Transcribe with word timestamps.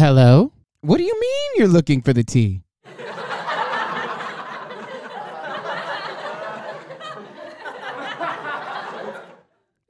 Hello? 0.00 0.50
What 0.80 0.96
do 0.96 1.04
you 1.04 1.20
mean 1.20 1.50
you're 1.56 1.68
looking 1.68 2.00
for 2.00 2.14
the 2.14 2.24
tea? 2.24 2.62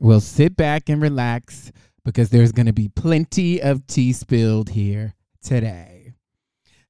well, 0.01 0.19
sit 0.19 0.57
back 0.57 0.89
and 0.89 1.01
relax 1.01 1.71
because 2.05 2.31
there's 2.31 2.51
going 2.51 2.67
to 2.67 2.73
be 2.73 2.89
plenty 2.89 3.63
of 3.63 3.87
tea 3.87 4.13
spilled 4.13 4.71
here 4.71 5.15
today. 5.45 6.15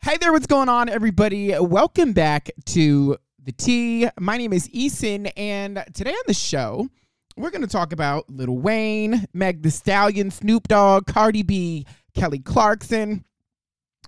Hey 0.01 0.17
there, 0.17 0.33
what's 0.33 0.47
going 0.47 0.71
on, 0.71 0.89
everybody? 0.89 1.55
Welcome 1.59 2.15
back 2.15 2.49
to 2.69 3.19
the 3.45 3.53
tea. 3.53 4.09
My 4.19 4.39
name 4.39 4.55
is 4.55 4.67
Eason, 4.71 5.31
and 5.37 5.85
today 5.93 6.13
on 6.13 6.25
the 6.27 6.33
show, 6.33 6.89
we're 7.37 7.51
going 7.51 7.61
to 7.61 7.69
talk 7.69 7.93
about 7.93 8.31
Lil 8.31 8.57
Wayne, 8.57 9.27
Meg 9.35 9.63
the 9.63 9.71
Stallion, 9.71 10.31
Snoop 10.31 10.69
Dogg, 10.69 11.07
Cardi 11.07 11.43
B, 11.43 11.85
Kelly 12.15 12.39
Clarkson, 12.39 13.25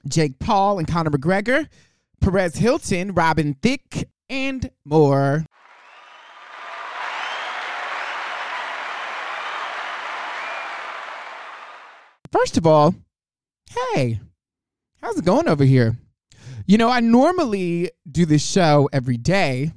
Jake 0.09 0.39
Paul 0.39 0.79
and 0.79 0.89
Conor 0.89 1.11
McGregor, 1.11 1.69
Perez 2.21 2.57
Hilton, 2.57 3.15
Robin 3.15 3.55
Thicke, 3.55 4.09
and 4.29 4.71
more. 4.85 5.45
First 12.31 12.57
of 12.57 12.67
all, 12.67 12.95
hey, 13.95 14.21
how's 15.03 15.19
it 15.19 15.25
going 15.25 15.49
over 15.49 15.65
here? 15.65 15.99
You 16.67 16.79
know, 16.79 16.89
I 16.89 17.01
normally 17.01 17.91
do 18.11 18.25
this 18.25 18.45
show 18.45 18.89
every 18.93 19.17
day 19.17 19.73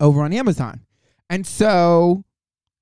over 0.00 0.22
on 0.22 0.32
Amazon. 0.32 0.80
And 1.28 1.46
so 1.46 2.24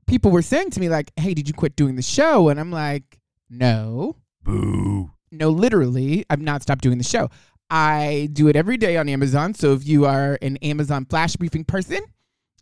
people 0.06 0.30
were 0.30 0.42
saying 0.42 0.70
to 0.70 0.80
me, 0.80 0.88
like, 0.88 1.12
hey, 1.16 1.34
did 1.34 1.48
you 1.48 1.54
quit 1.54 1.76
doing 1.76 1.96
the 1.96 2.02
show? 2.02 2.48
And 2.48 2.60
I'm 2.60 2.70
like, 2.70 3.18
no. 3.50 4.16
Boo. 4.42 5.10
No, 5.30 5.50
literally, 5.50 6.24
I've 6.30 6.40
not 6.40 6.62
stopped 6.62 6.82
doing 6.82 6.98
the 6.98 7.04
show. 7.04 7.28
I 7.70 8.30
do 8.32 8.48
it 8.48 8.56
every 8.56 8.76
day 8.76 8.96
on 8.96 9.08
Amazon. 9.08 9.54
So 9.54 9.74
if 9.74 9.86
you 9.86 10.06
are 10.06 10.38
an 10.40 10.56
Amazon 10.58 11.04
flash 11.04 11.36
briefing 11.36 11.64
person, 11.64 12.00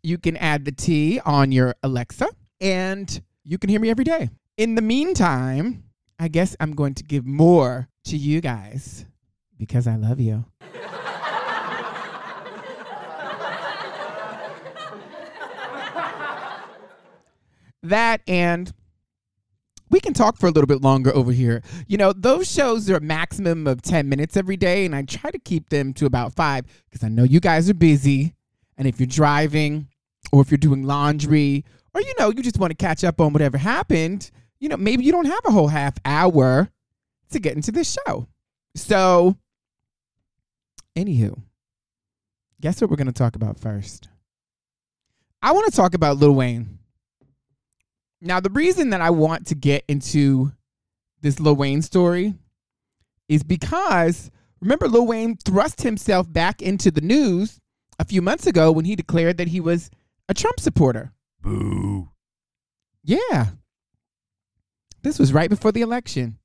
you 0.02 0.18
can 0.18 0.36
add 0.36 0.64
the 0.64 0.72
T 0.72 1.20
on 1.24 1.52
your 1.52 1.74
Alexa 1.82 2.28
and 2.60 3.22
you 3.44 3.58
can 3.58 3.70
hear 3.70 3.80
me 3.80 3.90
every 3.90 4.04
day. 4.04 4.30
In 4.56 4.74
the 4.74 4.82
meantime, 4.82 5.84
I 6.18 6.28
guess 6.28 6.56
I'm 6.58 6.72
going 6.72 6.94
to 6.94 7.04
give 7.04 7.26
more 7.26 7.88
to 8.04 8.16
you 8.16 8.40
guys 8.40 9.04
because 9.58 9.86
I 9.86 9.96
love 9.96 10.18
you. 10.18 10.44
that 17.82 18.22
and 18.26 18.72
we 19.90 20.00
can 20.00 20.12
talk 20.12 20.36
for 20.36 20.46
a 20.46 20.50
little 20.50 20.66
bit 20.66 20.82
longer 20.82 21.14
over 21.14 21.32
here. 21.32 21.62
You 21.86 21.96
know, 21.96 22.12
those 22.12 22.50
shows 22.50 22.90
are 22.90 22.96
a 22.96 23.00
maximum 23.00 23.66
of 23.66 23.82
10 23.82 24.08
minutes 24.08 24.36
every 24.36 24.56
day, 24.56 24.84
and 24.84 24.94
I 24.94 25.02
try 25.02 25.30
to 25.30 25.38
keep 25.38 25.68
them 25.68 25.92
to 25.94 26.06
about 26.06 26.34
five 26.34 26.64
because 26.90 27.04
I 27.04 27.08
know 27.08 27.22
you 27.22 27.40
guys 27.40 27.70
are 27.70 27.74
busy. 27.74 28.34
And 28.76 28.86
if 28.86 29.00
you're 29.00 29.06
driving 29.06 29.88
or 30.32 30.42
if 30.42 30.50
you're 30.50 30.58
doing 30.58 30.82
laundry 30.82 31.64
or, 31.94 32.00
you 32.00 32.14
know, 32.18 32.30
you 32.30 32.42
just 32.42 32.58
want 32.58 32.72
to 32.72 32.76
catch 32.76 33.04
up 33.04 33.20
on 33.20 33.32
whatever 33.32 33.56
happened, 33.56 34.30
you 34.58 34.68
know, 34.68 34.76
maybe 34.76 35.04
you 35.04 35.12
don't 35.12 35.26
have 35.26 35.40
a 35.46 35.50
whole 35.50 35.68
half 35.68 35.94
hour 36.04 36.68
to 37.30 37.38
get 37.38 37.54
into 37.54 37.72
this 37.72 37.96
show. 38.06 38.26
So, 38.74 39.36
anywho, 40.94 41.40
guess 42.60 42.80
what 42.80 42.90
we're 42.90 42.96
going 42.96 43.06
to 43.06 43.12
talk 43.12 43.36
about 43.36 43.58
first? 43.58 44.08
I 45.42 45.52
want 45.52 45.66
to 45.66 45.76
talk 45.76 45.94
about 45.94 46.18
Lil 46.18 46.34
Wayne. 46.34 46.78
Now, 48.20 48.40
the 48.40 48.50
reason 48.50 48.90
that 48.90 49.00
I 49.00 49.10
want 49.10 49.46
to 49.48 49.54
get 49.54 49.84
into 49.88 50.52
this 51.20 51.38
Lil 51.38 51.56
Wayne 51.56 51.82
story 51.82 52.34
is 53.28 53.42
because 53.42 54.30
remember, 54.60 54.88
Lil 54.88 55.06
Wayne 55.06 55.36
thrust 55.36 55.82
himself 55.82 56.32
back 56.32 56.62
into 56.62 56.90
the 56.90 57.00
news 57.00 57.60
a 57.98 58.04
few 58.04 58.22
months 58.22 58.46
ago 58.46 58.72
when 58.72 58.84
he 58.84 58.96
declared 58.96 59.36
that 59.38 59.48
he 59.48 59.60
was 59.60 59.90
a 60.28 60.34
Trump 60.34 60.60
supporter. 60.60 61.12
Boo. 61.42 62.10
Yeah. 63.04 63.46
This 65.02 65.18
was 65.18 65.32
right 65.32 65.50
before 65.50 65.72
the 65.72 65.82
election. 65.82 66.38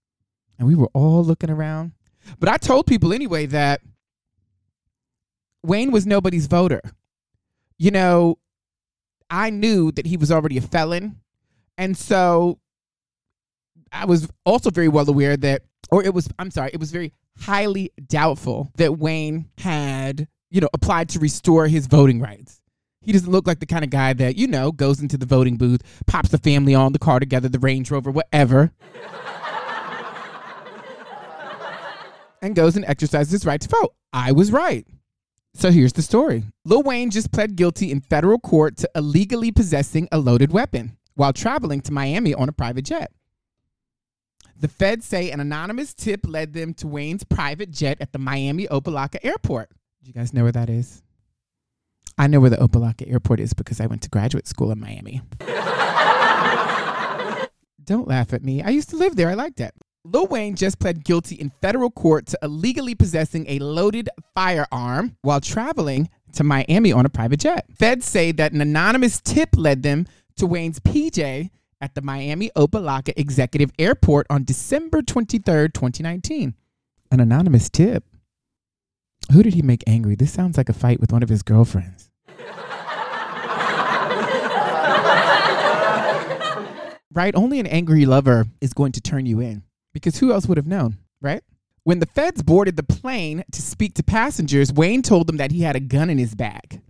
And 0.59 0.67
we 0.67 0.75
were 0.75 0.89
all 0.93 1.23
looking 1.23 1.49
around. 1.49 1.93
But 2.39 2.49
I 2.49 2.57
told 2.57 2.85
people 2.85 3.13
anyway 3.13 3.47
that 3.47 3.81
Wayne 5.63 5.91
was 5.91 6.05
nobody's 6.05 6.47
voter. 6.47 6.81
You 7.77 7.91
know, 7.91 8.37
I 9.29 9.49
knew 9.49 9.91
that 9.93 10.05
he 10.05 10.17
was 10.17 10.31
already 10.31 10.57
a 10.57 10.61
felon. 10.61 11.20
And 11.77 11.97
so 11.97 12.59
I 13.91 14.05
was 14.05 14.29
also 14.45 14.69
very 14.69 14.87
well 14.87 15.09
aware 15.09 15.35
that, 15.37 15.63
or 15.91 16.03
it 16.03 16.13
was, 16.13 16.29
I'm 16.39 16.51
sorry, 16.51 16.71
it 16.73 16.79
was 16.79 16.91
very 16.91 17.13
highly 17.37 17.91
doubtful 18.07 18.71
that 18.75 18.97
Wayne 18.97 19.49
had, 19.57 20.27
you 20.49 20.61
know, 20.61 20.69
applied 20.73 21.09
to 21.09 21.19
restore 21.19 21.67
his 21.67 21.87
voting 21.87 22.21
rights. 22.21 22.61
He 23.01 23.11
doesn't 23.11 23.31
look 23.31 23.47
like 23.47 23.59
the 23.59 23.65
kind 23.65 23.83
of 23.83 23.89
guy 23.89 24.13
that, 24.13 24.35
you 24.35 24.47
know, 24.47 24.71
goes 24.71 25.01
into 25.01 25.17
the 25.17 25.25
voting 25.25 25.57
booth, 25.57 25.81
pops 26.05 26.29
the 26.29 26.37
family 26.37 26.75
on 26.75 26.93
the 26.93 26.99
car 26.99 27.19
together, 27.19 27.49
the 27.49 27.59
Range 27.59 27.89
Rover, 27.89 28.11
whatever, 28.11 28.71
and 32.43 32.55
goes 32.55 32.75
and 32.75 32.85
exercises 32.85 33.31
his 33.31 33.45
right 33.45 33.59
to 33.59 33.69
vote. 33.69 33.95
I 34.13 34.33
was 34.33 34.51
right. 34.51 34.85
So 35.53 35.71
here's 35.71 35.93
the 35.93 36.01
story 36.01 36.43
Lil 36.63 36.83
Wayne 36.83 37.09
just 37.09 37.31
pled 37.31 37.55
guilty 37.55 37.91
in 37.91 38.01
federal 38.01 38.39
court 38.39 38.77
to 38.77 38.89
illegally 38.95 39.51
possessing 39.51 40.07
a 40.11 40.19
loaded 40.19 40.51
weapon 40.51 40.97
while 41.21 41.31
traveling 41.31 41.81
to 41.81 41.93
Miami 41.93 42.33
on 42.33 42.49
a 42.49 42.51
private 42.51 42.83
jet. 42.83 43.11
The 44.59 44.67
feds 44.67 45.05
say 45.05 45.29
an 45.29 45.39
anonymous 45.39 45.93
tip 45.93 46.21
led 46.25 46.53
them 46.53 46.73
to 46.75 46.87
Wayne's 46.87 47.23
private 47.23 47.69
jet 47.69 47.99
at 48.01 48.11
the 48.11 48.17
Miami 48.17 48.65
Opa-locka 48.65 49.19
Airport. 49.21 49.69
Do 50.01 50.07
you 50.07 50.15
guys 50.15 50.33
know 50.33 50.41
where 50.41 50.51
that 50.51 50.67
is? 50.67 51.03
I 52.17 52.25
know 52.25 52.39
where 52.39 52.49
the 52.49 52.57
Opa-locka 52.57 53.07
Airport 53.07 53.39
is 53.39 53.53
because 53.53 53.79
I 53.79 53.85
went 53.85 54.01
to 54.01 54.09
graduate 54.09 54.47
school 54.47 54.71
in 54.71 54.79
Miami. 54.79 55.21
Don't 57.83 58.07
laugh 58.07 58.33
at 58.33 58.43
me. 58.43 58.63
I 58.63 58.69
used 58.71 58.89
to 58.89 58.95
live 58.95 59.15
there. 59.15 59.29
I 59.29 59.35
liked 59.35 59.59
it. 59.59 59.75
Lil 60.03 60.25
Wayne 60.25 60.55
just 60.55 60.79
pled 60.79 61.03
guilty 61.03 61.35
in 61.35 61.51
federal 61.61 61.91
court 61.91 62.25
to 62.27 62.39
illegally 62.41 62.95
possessing 62.95 63.45
a 63.47 63.59
loaded 63.59 64.09
firearm 64.33 65.15
while 65.21 65.39
traveling 65.39 66.09
to 66.33 66.43
Miami 66.43 66.91
on 66.91 67.05
a 67.05 67.09
private 67.09 67.41
jet. 67.41 67.65
Feds 67.77 68.07
say 68.07 68.31
that 68.31 68.53
an 68.53 68.61
anonymous 68.61 69.21
tip 69.21 69.49
led 69.55 69.83
them 69.83 70.07
to 70.35 70.45
Wayne's 70.45 70.79
PJ 70.79 71.49
at 71.81 71.95
the 71.95 72.01
Miami 72.01 72.51
Opa-locka 72.55 73.13
Executive 73.17 73.71
Airport 73.79 74.27
on 74.29 74.43
December 74.43 75.01
23rd, 75.01 75.73
2019. 75.73 76.53
An 77.11 77.19
anonymous 77.19 77.69
tip. 77.69 78.03
Who 79.33 79.43
did 79.43 79.53
he 79.53 79.61
make 79.61 79.83
angry? 79.87 80.15
This 80.15 80.31
sounds 80.31 80.57
like 80.57 80.69
a 80.69 80.73
fight 80.73 80.99
with 80.99 81.11
one 81.11 81.23
of 81.23 81.29
his 81.29 81.43
girlfriends. 81.43 82.09
right? 87.13 87.35
Only 87.35 87.59
an 87.59 87.67
angry 87.67 88.05
lover 88.05 88.45
is 88.61 88.73
going 88.73 88.93
to 88.93 89.01
turn 89.01 89.25
you 89.25 89.39
in 89.39 89.63
because 89.93 90.17
who 90.19 90.31
else 90.31 90.47
would 90.47 90.57
have 90.57 90.67
known, 90.67 90.97
right? 91.21 91.43
When 91.83 91.99
the 91.99 92.05
feds 92.05 92.43
boarded 92.43 92.77
the 92.77 92.83
plane 92.83 93.43
to 93.51 93.61
speak 93.61 93.95
to 93.95 94.03
passengers, 94.03 94.71
Wayne 94.71 95.01
told 95.01 95.27
them 95.27 95.37
that 95.37 95.51
he 95.51 95.61
had 95.61 95.75
a 95.75 95.79
gun 95.79 96.09
in 96.09 96.17
his 96.17 96.35
bag. 96.35 96.81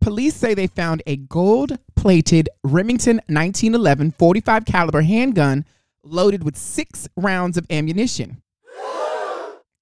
Police 0.00 0.34
say 0.34 0.52
they 0.52 0.66
found 0.66 1.02
a 1.06 1.16
gold-plated 2.04 2.50
Remington 2.62 3.16
1911 3.28 4.12
45 4.12 4.64
caliber 4.66 5.00
handgun 5.00 5.64
loaded 6.02 6.44
with 6.44 6.56
6 6.56 7.08
rounds 7.16 7.56
of 7.56 7.66
ammunition. 7.70 8.42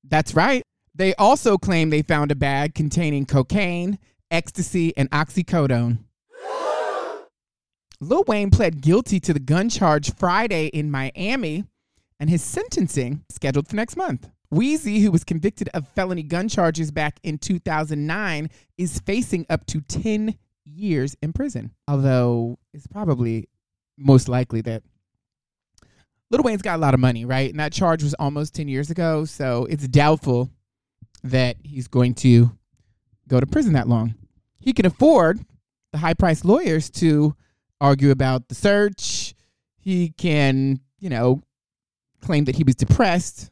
That's 0.04 0.34
right. 0.34 0.62
They 0.94 1.14
also 1.14 1.58
claim 1.58 1.90
they 1.90 2.02
found 2.02 2.30
a 2.30 2.36
bag 2.36 2.74
containing 2.74 3.26
cocaine, 3.26 3.98
ecstasy, 4.30 4.96
and 4.96 5.10
oxycodone. 5.10 5.98
Lil 8.00 8.24
Wayne 8.26 8.50
pled 8.50 8.80
guilty 8.80 9.18
to 9.20 9.32
the 9.32 9.40
gun 9.40 9.68
charge 9.68 10.14
Friday 10.14 10.66
in 10.66 10.90
Miami, 10.90 11.64
and 12.20 12.28
his 12.28 12.42
sentencing 12.42 13.24
scheduled 13.30 13.68
for 13.68 13.76
next 13.76 13.96
month. 13.96 14.28
Wheezy, 14.50 15.00
who 15.00 15.10
was 15.10 15.24
convicted 15.24 15.70
of 15.72 15.88
felony 15.88 16.22
gun 16.22 16.48
charges 16.48 16.90
back 16.90 17.18
in 17.22 17.38
2009, 17.38 18.50
is 18.76 19.00
facing 19.00 19.46
up 19.48 19.64
to 19.66 19.80
10 19.80 20.34
years 20.64 21.16
in 21.22 21.32
prison. 21.32 21.72
Although 21.88 22.58
it's 22.72 22.86
probably 22.86 23.48
most 23.98 24.28
likely 24.28 24.60
that 24.62 24.82
Little 26.30 26.44
Wayne's 26.44 26.62
got 26.62 26.76
a 26.76 26.80
lot 26.80 26.94
of 26.94 27.00
money, 27.00 27.24
right? 27.24 27.50
And 27.50 27.60
that 27.60 27.72
charge 27.72 28.02
was 28.02 28.14
almost 28.14 28.54
10 28.54 28.66
years 28.66 28.90
ago, 28.90 29.26
so 29.26 29.66
it's 29.66 29.86
doubtful 29.86 30.50
that 31.24 31.56
he's 31.62 31.88
going 31.88 32.14
to 32.14 32.50
go 33.28 33.38
to 33.38 33.46
prison 33.46 33.74
that 33.74 33.88
long. 33.88 34.14
He 34.58 34.72
can 34.72 34.86
afford 34.86 35.44
the 35.92 35.98
high 35.98 36.14
priced 36.14 36.44
lawyers 36.44 36.88
to 36.90 37.36
argue 37.80 38.10
about 38.10 38.48
the 38.48 38.54
search. 38.54 39.34
He 39.78 40.10
can, 40.10 40.80
you 40.98 41.10
know, 41.10 41.42
claim 42.22 42.44
that 42.46 42.56
he 42.56 42.64
was 42.64 42.76
depressed, 42.76 43.50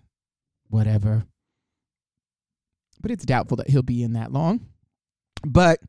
whatever. 0.69 1.25
But 3.01 3.11
it's 3.11 3.25
doubtful 3.25 3.57
that 3.59 3.69
he'll 3.69 3.83
be 3.83 4.03
in 4.03 4.15
that 4.15 4.33
long. 4.33 4.67
But 5.45 5.81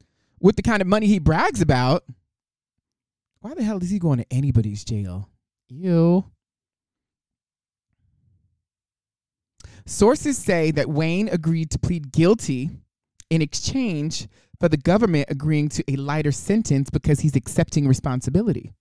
with 0.41 0.55
the 0.55 0.61
kind 0.61 0.81
of 0.81 0.88
money 0.88 1.07
he 1.07 1.19
brags 1.19 1.61
about, 1.61 2.03
why 3.39 3.53
the 3.53 3.63
hell 3.63 3.81
is 3.81 3.89
he 3.89 3.99
going 3.99 4.19
to 4.19 4.25
anybody's 4.31 4.83
jail? 4.83 5.29
Ew. 5.69 6.25
Sources 9.85 10.38
say 10.38 10.71
that 10.71 10.89
Wayne 10.89 11.29
agreed 11.29 11.71
to 11.71 11.79
plead 11.79 12.11
guilty 12.11 12.69
in 13.29 13.41
exchange 13.41 14.27
for 14.59 14.69
the 14.69 14.77
government 14.77 15.25
agreeing 15.29 15.69
to 15.69 15.83
a 15.88 15.95
lighter 15.95 16.31
sentence 16.31 16.89
because 16.89 17.21
he's 17.21 17.35
accepting 17.35 17.88
responsibility. 17.88 18.73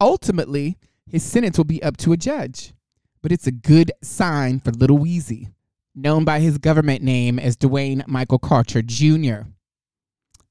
Ultimately, 0.00 0.76
his 1.06 1.24
sentence 1.24 1.56
will 1.56 1.64
be 1.64 1.82
up 1.82 1.96
to 1.98 2.12
a 2.12 2.16
judge, 2.16 2.72
but 3.22 3.32
it's 3.32 3.46
a 3.46 3.52
good 3.52 3.90
sign 4.02 4.60
for 4.60 4.70
Little 4.70 4.98
Weezy, 4.98 5.52
known 5.94 6.24
by 6.24 6.38
his 6.40 6.58
government 6.58 7.02
name 7.02 7.38
as 7.38 7.56
Dwayne 7.56 8.06
Michael 8.06 8.38
Carter 8.38 8.82
Jr. 8.82 9.48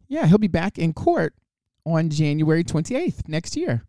Yeah, 0.07 0.27
he'll 0.27 0.37
be 0.37 0.47
back 0.47 0.77
in 0.77 0.93
court 0.93 1.33
on 1.85 2.09
January 2.09 2.63
28th 2.63 3.27
next 3.27 3.55
year. 3.55 3.83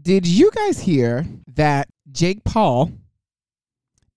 Did 0.00 0.26
you 0.26 0.50
guys 0.50 0.80
hear 0.80 1.26
that 1.54 1.88
Jake 2.12 2.44
Paul 2.44 2.92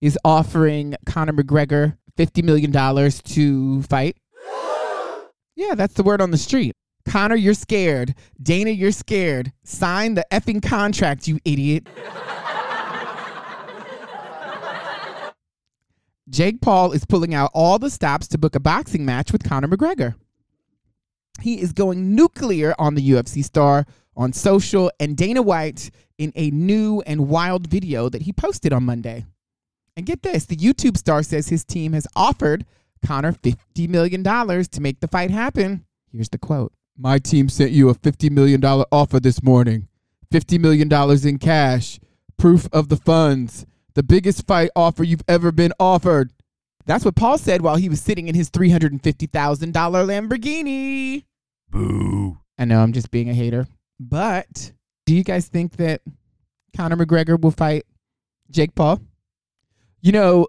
is 0.00 0.18
offering 0.24 0.94
Conor 1.06 1.32
McGregor 1.32 1.96
$50 2.16 2.44
million 2.44 2.72
to 3.10 3.82
fight? 3.82 4.16
Yeah, 5.56 5.74
that's 5.74 5.94
the 5.94 6.02
word 6.02 6.20
on 6.20 6.30
the 6.30 6.38
street. 6.38 6.74
Conor, 7.08 7.36
you're 7.36 7.54
scared. 7.54 8.14
Dana, 8.40 8.70
you're 8.70 8.92
scared. 8.92 9.52
Sign 9.64 10.14
the 10.14 10.26
effing 10.30 10.62
contract, 10.62 11.26
you 11.26 11.38
idiot. 11.44 11.88
Jake 16.30 16.60
Paul 16.60 16.92
is 16.92 17.04
pulling 17.04 17.34
out 17.34 17.50
all 17.54 17.78
the 17.78 17.90
stops 17.90 18.28
to 18.28 18.38
book 18.38 18.54
a 18.54 18.60
boxing 18.60 19.04
match 19.04 19.32
with 19.32 19.42
Conor 19.42 19.68
McGregor. 19.68 20.14
He 21.40 21.60
is 21.60 21.72
going 21.72 22.14
nuclear 22.14 22.74
on 22.78 22.94
the 22.94 23.10
UFC 23.10 23.44
star 23.44 23.86
on 24.16 24.32
social 24.32 24.90
and 24.98 25.16
Dana 25.16 25.40
White 25.40 25.90
in 26.18 26.32
a 26.34 26.50
new 26.50 27.02
and 27.06 27.28
wild 27.28 27.68
video 27.68 28.08
that 28.08 28.22
he 28.22 28.32
posted 28.32 28.72
on 28.72 28.82
Monday. 28.82 29.24
And 29.96 30.04
get 30.04 30.22
this 30.22 30.44
the 30.44 30.56
YouTube 30.56 30.96
star 30.96 31.22
says 31.22 31.48
his 31.48 31.64
team 31.64 31.92
has 31.92 32.06
offered 32.14 32.66
Conor 33.04 33.32
$50 33.32 33.88
million 33.88 34.22
to 34.22 34.80
make 34.80 35.00
the 35.00 35.08
fight 35.08 35.30
happen. 35.30 35.84
Here's 36.12 36.28
the 36.28 36.38
quote 36.38 36.72
My 36.96 37.18
team 37.18 37.48
sent 37.48 37.70
you 37.70 37.88
a 37.88 37.94
$50 37.94 38.30
million 38.30 38.62
offer 38.64 39.20
this 39.20 39.42
morning. 39.42 39.88
$50 40.32 40.60
million 40.60 41.26
in 41.26 41.38
cash, 41.38 41.98
proof 42.36 42.68
of 42.72 42.88
the 42.88 42.96
funds, 42.96 43.64
the 43.98 44.04
biggest 44.04 44.46
fight 44.46 44.70
offer 44.76 45.02
you've 45.02 45.24
ever 45.26 45.50
been 45.50 45.72
offered. 45.80 46.30
That's 46.86 47.04
what 47.04 47.16
Paul 47.16 47.36
said 47.36 47.62
while 47.62 47.74
he 47.74 47.88
was 47.88 48.00
sitting 48.00 48.28
in 48.28 48.34
his 48.36 48.48
$350,000 48.48 49.72
Lamborghini. 49.72 51.24
Boo. 51.68 52.38
I 52.56 52.64
know 52.64 52.80
I'm 52.80 52.92
just 52.92 53.10
being 53.10 53.28
a 53.28 53.34
hater. 53.34 53.66
But 53.98 54.70
do 55.04 55.16
you 55.16 55.24
guys 55.24 55.48
think 55.48 55.78
that 55.78 56.02
Conor 56.76 56.96
McGregor 56.96 57.40
will 57.40 57.50
fight 57.50 57.86
Jake 58.52 58.76
Paul? 58.76 59.00
You 60.00 60.12
know, 60.12 60.46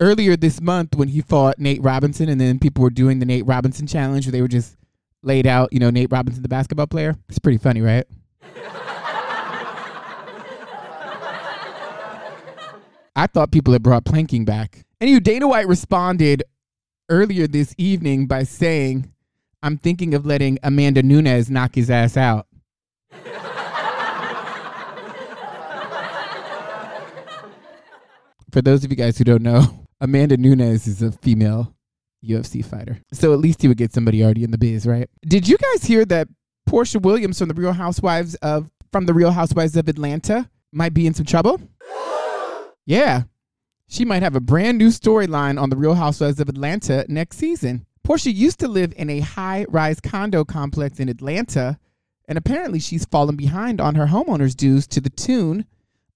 earlier 0.00 0.34
this 0.34 0.62
month 0.62 0.96
when 0.96 1.08
he 1.08 1.20
fought 1.20 1.58
Nate 1.58 1.82
Robinson 1.82 2.30
and 2.30 2.40
then 2.40 2.58
people 2.58 2.82
were 2.82 2.88
doing 2.88 3.18
the 3.18 3.26
Nate 3.26 3.44
Robinson 3.44 3.86
challenge 3.86 4.24
where 4.24 4.32
they 4.32 4.40
were 4.40 4.48
just 4.48 4.78
laid 5.22 5.46
out, 5.46 5.70
you 5.70 5.80
know, 5.80 5.90
Nate 5.90 6.10
Robinson, 6.10 6.42
the 6.42 6.48
basketball 6.48 6.86
player. 6.86 7.14
It's 7.28 7.38
pretty 7.38 7.58
funny, 7.58 7.82
right? 7.82 8.06
I 13.20 13.26
thought 13.26 13.52
people 13.52 13.74
had 13.74 13.82
brought 13.82 14.06
planking 14.06 14.46
back. 14.46 14.82
Anyway, 14.98 15.20
Dana 15.20 15.46
White 15.46 15.68
responded 15.68 16.42
earlier 17.10 17.46
this 17.46 17.74
evening 17.76 18.26
by 18.26 18.44
saying, 18.44 19.12
I'm 19.62 19.76
thinking 19.76 20.14
of 20.14 20.24
letting 20.24 20.58
Amanda 20.62 21.02
Nunes 21.02 21.50
knock 21.50 21.74
his 21.74 21.90
ass 21.90 22.16
out. 22.16 22.46
For 28.50 28.62
those 28.62 28.84
of 28.84 28.90
you 28.90 28.96
guys 28.96 29.18
who 29.18 29.24
don't 29.24 29.42
know, 29.42 29.84
Amanda 30.00 30.38
Nunes 30.38 30.86
is 30.86 31.02
a 31.02 31.12
female 31.12 31.74
UFC 32.24 32.64
fighter. 32.64 33.02
So 33.12 33.34
at 33.34 33.38
least 33.38 33.60
he 33.60 33.68
would 33.68 33.76
get 33.76 33.92
somebody 33.92 34.24
already 34.24 34.44
in 34.44 34.50
the 34.50 34.56
biz, 34.56 34.86
right? 34.86 35.10
Did 35.26 35.46
you 35.46 35.58
guys 35.58 35.84
hear 35.84 36.06
that 36.06 36.26
Porsha 36.66 37.02
Williams 37.02 37.38
from 37.38 37.48
the 37.48 37.54
Real 37.54 37.74
Housewives 37.74 38.34
of 38.36 38.70
from 38.92 39.04
the 39.04 39.12
Real 39.12 39.32
Housewives 39.32 39.76
of 39.76 39.88
Atlanta 39.88 40.48
might 40.72 40.94
be 40.94 41.06
in 41.06 41.12
some 41.12 41.26
trouble? 41.26 41.60
Yeah. 42.90 43.22
She 43.86 44.04
might 44.04 44.24
have 44.24 44.34
a 44.34 44.40
brand 44.40 44.76
new 44.76 44.88
storyline 44.88 45.62
on 45.62 45.70
the 45.70 45.76
Real 45.76 45.94
Housewives 45.94 46.40
of 46.40 46.48
Atlanta 46.48 47.06
next 47.08 47.36
season. 47.36 47.86
Porsha 48.04 48.34
used 48.34 48.58
to 48.58 48.66
live 48.66 48.92
in 48.96 49.08
a 49.08 49.20
high 49.20 49.64
rise 49.68 50.00
condo 50.00 50.44
complex 50.44 50.98
in 50.98 51.08
Atlanta, 51.08 51.78
and 52.26 52.36
apparently 52.36 52.80
she's 52.80 53.04
fallen 53.04 53.36
behind 53.36 53.80
on 53.80 53.94
her 53.94 54.06
homeowner's 54.06 54.56
dues 54.56 54.88
to 54.88 55.00
the 55.00 55.08
tune 55.08 55.66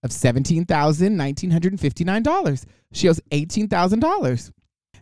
of 0.02 0.10
$17,1959. 0.10 2.64
She 2.90 3.08
owes 3.08 3.20
$18,000. 3.30 4.52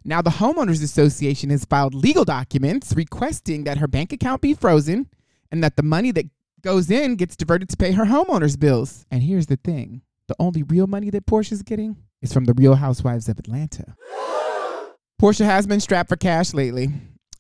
Now, 0.05 0.21
the 0.21 0.29
Homeowners 0.29 0.85
Association 0.85 1.49
has 1.49 1.65
filed 1.65 1.95
legal 1.95 2.27
documents 2.27 2.93
requesting 2.95 3.65
that 3.65 3.79
her 3.79 3.89
bank 3.89 4.13
account 4.13 4.43
be 4.43 4.53
frozen 4.53 5.09
and 5.51 5.65
that 5.65 5.77
the 5.77 5.83
money 5.83 6.11
that 6.11 6.27
goes 6.61 6.91
in 6.91 7.17
gets 7.17 7.35
diverted 7.35 7.71
to 7.71 7.79
pay 7.79 7.93
her 7.93 8.05
homeowner's 8.05 8.59
bills. 8.59 9.07
And 9.11 9.23
here's 9.23 9.47
the 9.47 9.57
thing 9.57 10.03
the 10.33 10.43
only 10.43 10.63
real 10.63 10.87
money 10.87 11.11
that 11.11 11.27
Porsha's 11.27 11.63
getting 11.63 11.97
is 12.23 12.33
from 12.33 12.47
the 12.47 12.55
Real 12.55 12.75
Housewives 12.75 13.29
of 13.29 13.39
Atlanta. 13.39 13.95
Porsha 15.21 15.45
has 15.45 15.67
been 15.67 15.81
strapped 15.81 16.09
for 16.09 16.17
cash 16.17 16.55
lately. 16.55 16.89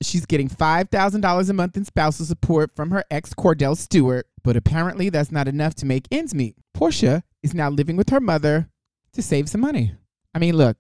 She's 0.03 0.27
getting 0.27 0.51
$5,000 0.51 1.49
a 1.49 1.53
month 1.55 1.77
in 1.77 1.85
spousal 1.87 2.27
support 2.27 2.77
from 2.77 2.91
her 2.91 3.03
ex 3.11 3.33
Kordell 3.33 3.77
Stewart, 3.79 4.27
but 4.45 4.57
apparently 4.57 5.09
that's 5.09 5.33
not 5.33 5.49
enough 5.49 5.75
to 5.77 5.87
make 5.87 6.07
ends 6.11 6.35
meet. 6.35 6.57
Porsha 6.77 7.23
is 7.43 7.55
now 7.55 7.71
living 7.71 7.97
with 7.97 8.11
her 8.11 8.21
mother 8.21 8.69
to 9.15 9.23
save 9.23 9.49
some 9.49 9.63
money. 9.63 9.95
I 10.35 10.39
mean, 10.39 10.57
look, 10.57 10.77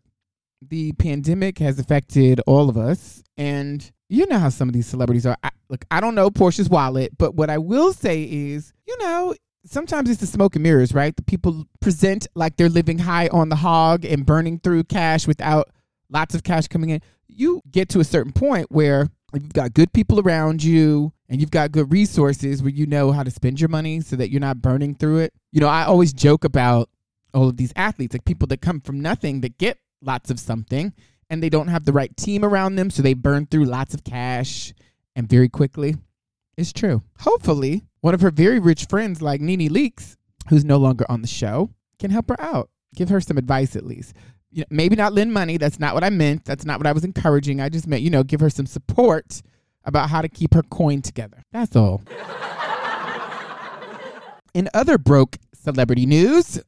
the 0.60 0.92
pandemic 0.92 1.58
has 1.60 1.78
affected 1.78 2.42
all 2.46 2.68
of 2.68 2.76
us, 2.76 3.22
and 3.38 3.90
you 4.10 4.26
know 4.26 4.38
how 4.38 4.50
some 4.50 4.68
of 4.68 4.74
these 4.74 4.86
celebrities 4.86 5.24
are. 5.24 5.36
I, 5.42 5.50
look, 5.70 5.84
I 5.90 6.00
don't 6.00 6.14
know 6.14 6.30
Porsha's 6.30 6.68
wallet, 6.68 7.16
but 7.16 7.34
what 7.34 7.48
I 7.48 7.56
will 7.56 7.94
say 7.94 8.22
is, 8.22 8.72
you 8.86 8.98
know, 8.98 9.34
sometimes 9.64 10.10
it's 10.10 10.20
the 10.20 10.26
smoke 10.26 10.56
and 10.56 10.62
mirrors, 10.62 10.94
right? 10.94 11.14
The 11.14 11.22
people 11.22 11.66
present 11.80 12.26
like 12.34 12.56
they're 12.56 12.68
living 12.68 12.98
high 12.98 13.28
on 13.28 13.48
the 13.48 13.56
hog 13.56 14.04
and 14.04 14.26
burning 14.26 14.58
through 14.58 14.84
cash 14.84 15.26
without 15.26 15.70
lots 16.10 16.34
of 16.34 16.42
cash 16.42 16.68
coming 16.68 16.90
in. 16.90 17.00
You 17.28 17.62
get 17.70 17.88
to 17.90 18.00
a 18.00 18.04
certain 18.04 18.32
point 18.32 18.70
where 18.70 19.08
you've 19.32 19.52
got 19.52 19.74
good 19.74 19.92
people 19.92 20.20
around 20.20 20.62
you 20.62 21.12
and 21.28 21.40
you've 21.40 21.50
got 21.50 21.72
good 21.72 21.90
resources 21.90 22.62
where 22.62 22.72
you 22.72 22.86
know 22.86 23.12
how 23.12 23.22
to 23.22 23.30
spend 23.30 23.60
your 23.60 23.68
money 23.68 24.00
so 24.00 24.16
that 24.16 24.30
you're 24.30 24.40
not 24.40 24.60
burning 24.60 24.94
through 24.94 25.18
it. 25.20 25.32
You 25.52 25.60
know, 25.60 25.68
I 25.68 25.84
always 25.84 26.12
joke 26.12 26.44
about 26.44 26.90
all 27.32 27.48
of 27.48 27.56
these 27.56 27.72
athletes, 27.76 28.14
like 28.14 28.24
people 28.24 28.46
that 28.48 28.60
come 28.60 28.80
from 28.80 29.00
nothing 29.00 29.40
that 29.40 29.56
get 29.56 29.78
lots 30.02 30.30
of 30.30 30.38
something 30.38 30.92
and 31.30 31.42
they 31.42 31.48
don't 31.48 31.68
have 31.68 31.86
the 31.86 31.92
right 31.92 32.14
team 32.16 32.44
around 32.44 32.76
them, 32.76 32.90
so 32.90 33.00
they 33.00 33.14
burn 33.14 33.46
through 33.46 33.64
lots 33.64 33.94
of 33.94 34.04
cash 34.04 34.74
and 35.16 35.28
very 35.30 35.48
quickly. 35.48 35.96
It's 36.58 36.74
true. 36.74 37.02
Hopefully, 37.20 37.84
one 38.02 38.14
of 38.14 38.20
her 38.20 38.30
very 38.30 38.58
rich 38.58 38.84
friends, 38.86 39.22
like 39.22 39.40
Nene 39.40 39.70
Leakes, 39.70 40.16
who's 40.48 40.64
no 40.64 40.76
longer 40.76 41.06
on 41.08 41.22
the 41.22 41.28
show, 41.28 41.70
can 41.98 42.10
help 42.10 42.28
her 42.28 42.40
out. 42.40 42.68
Give 42.94 43.08
her 43.08 43.20
some 43.20 43.38
advice 43.38 43.74
at 43.74 43.86
least. 43.86 44.14
You 44.50 44.60
know, 44.62 44.66
maybe 44.70 44.96
not 44.96 45.14
lend 45.14 45.32
money. 45.32 45.56
That's 45.56 45.80
not 45.80 45.94
what 45.94 46.04
I 46.04 46.10
meant. 46.10 46.44
That's 46.44 46.66
not 46.66 46.78
what 46.78 46.86
I 46.86 46.92
was 46.92 47.04
encouraging. 47.04 47.60
I 47.60 47.70
just 47.70 47.86
meant, 47.86 48.02
you 48.02 48.10
know, 48.10 48.22
give 48.22 48.40
her 48.40 48.50
some 48.50 48.66
support 48.66 49.40
about 49.84 50.10
how 50.10 50.20
to 50.20 50.28
keep 50.28 50.52
her 50.52 50.62
coin 50.64 51.00
together. 51.00 51.42
That's 51.52 51.74
all. 51.74 52.02
In 54.54 54.68
other 54.74 54.98
broke 54.98 55.38
celebrity 55.54 56.04
news, 56.04 56.60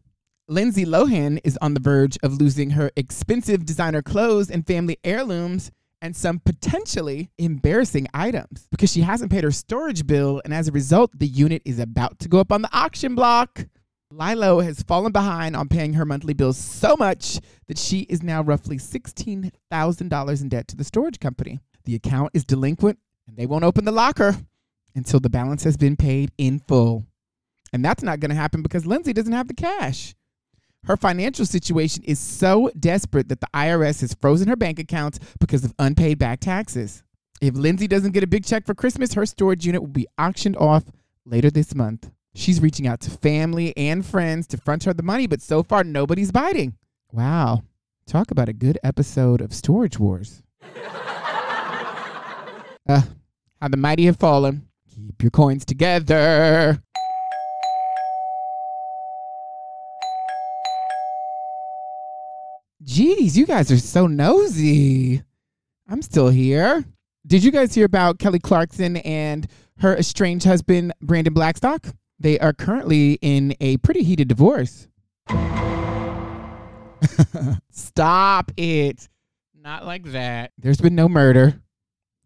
Lindsay 0.47 0.87
Lohan 0.87 1.41
is 1.43 1.59
on 1.61 1.75
the 1.75 1.81
verge 1.81 2.17
of 2.23 2.41
losing 2.41 2.71
her 2.71 2.91
expensive 2.97 3.67
designer 3.67 4.03
clothes 4.03 4.51
and 4.51 4.67
family 4.67 4.99
heirlooms 5.05 5.73
and 6.05 6.15
some 6.15 6.39
potentially 6.39 7.31
embarrassing 7.39 8.07
items 8.13 8.69
because 8.71 8.93
she 8.93 9.01
hasn't 9.01 9.33
paid 9.33 9.43
her 9.43 9.51
storage 9.51 10.07
bill, 10.07 10.43
and 10.45 10.53
as 10.53 10.69
a 10.69 10.73
result, 10.73 11.11
the 11.19 11.27
unit 11.27 11.63
is 11.65 11.79
about 11.79 12.19
to 12.19 12.29
go 12.29 12.39
up 12.39 12.53
on 12.53 12.61
the 12.61 12.69
auction 12.77 13.15
block. 13.15 13.67
Lilo 14.11 14.61
has 14.61 14.83
fallen 14.83 15.13
behind 15.13 15.57
on 15.57 15.67
paying 15.67 15.95
her 15.95 16.05
monthly 16.05 16.35
bills 16.35 16.59
so 16.59 16.95
much 16.95 17.41
that 17.69 17.79
she 17.79 18.01
is 18.01 18.23
now 18.23 18.43
roughly 18.43 18.77
$16,000 18.77 20.43
in 20.43 20.49
debt 20.51 20.69
to 20.69 20.77
the 20.77 20.85
storage 20.85 21.19
company. 21.19 21.59
The 21.87 21.95
account 21.95 22.33
is 22.35 22.45
delinquent 22.45 22.99
and 23.27 23.39
they 23.39 23.47
won't 23.47 23.65
open 23.65 23.87
the 23.87 23.91
locker 23.91 24.37
until 24.95 25.21
the 25.21 25.31
balance 25.31 25.65
has 25.65 25.79
been 25.79 25.97
paid 25.97 26.33
in 26.37 26.59
full. 26.59 27.07
And 27.73 27.83
that's 27.83 28.03
not 28.03 28.21
going 28.21 28.29
to 28.29 28.37
happen 28.37 28.61
because 28.61 28.85
Lindsay 28.85 29.15
doesn't 29.15 29.33
have 29.33 29.49
the 29.49 29.55
cash. 29.55 30.15
Her 30.87 30.97
financial 30.97 31.47
situation 31.47 32.03
is 32.05 32.19
so 32.19 32.71
desperate 32.79 33.29
that 33.29 33.41
the 33.41 33.49
IRS 33.55 34.03
has 34.03 34.15
frozen 34.15 34.49
her 34.49 34.57
bank 34.57 34.79
accounts 34.79 35.19
because 35.41 35.65
of 35.65 35.75
unpaid 35.79 36.19
back 36.19 36.41
taxes. 36.41 37.03
If 37.41 37.55
Lindsay 37.55 37.89
doesn't 37.89 38.13
get 38.13 38.23
a 38.23 38.27
big 38.27 38.45
check 38.45 38.67
for 38.67 38.75
Christmas, 38.75 39.15
her 39.15 39.27
storage 39.27 39.67
unit 39.67 39.81
will 39.81 39.89
be 39.89 40.07
auctioned 40.19 40.57
off 40.57 40.85
later 41.25 41.51
this 41.51 41.75
month. 41.75 42.11
She's 42.35 42.61
reaching 42.61 42.87
out 42.87 43.01
to 43.01 43.11
family 43.11 43.77
and 43.77 44.05
friends 44.05 44.47
to 44.49 44.57
front 44.57 44.85
her 44.85 44.93
the 44.93 45.03
money, 45.03 45.27
but 45.27 45.41
so 45.41 45.63
far 45.63 45.85
nobody's 45.85 46.33
biting. 46.33 46.75
Wow. 47.13 47.63
Talk 48.07 48.31
about 48.31 48.49
a 48.49 48.53
good 48.53 48.79
episode 48.85 49.41
of 49.41 49.55
Storage 49.55 49.99
Wars. 49.99 50.43
uh, 52.89 53.03
how 53.61 53.69
the 53.69 53.77
mighty 53.77 54.07
have 54.07 54.19
fallen. 54.19 54.69
Keep 54.95 55.23
your 55.23 55.31
coins 55.31 55.65
together. 55.65 56.83
Jeez, 62.83 63.37
you 63.37 63.47
guys 63.47 63.71
are 63.71 63.79
so 63.79 64.07
nosy. 64.07 65.23
I'm 65.89 66.03
still 66.03 66.29
here. 66.29 66.85
Did 67.27 67.45
you 67.45 67.51
guys 67.51 67.75
hear 67.75 67.87
about 67.87 68.19
Kelly 68.19 68.39
Clarkson 68.39 68.99
and 68.99 69.47
her 69.79 69.97
estranged 69.97 70.45
husband, 70.45 70.93
Brandon 71.01 71.33
Blackstock? 71.33 71.87
They 72.19 72.39
are 72.39 72.53
currently 72.53 73.19
in 73.23 73.55
a 73.61 73.77
pretty 73.79 74.03
heated 74.03 74.29
divorce. 74.29 74.89
Stop 77.71 78.53
it. 78.57 79.09
Not 79.55 79.87
like 79.87 80.05
that. 80.07 80.53
There's 80.59 80.81
been 80.81 80.95
no 80.95 81.09
murder 81.09 81.61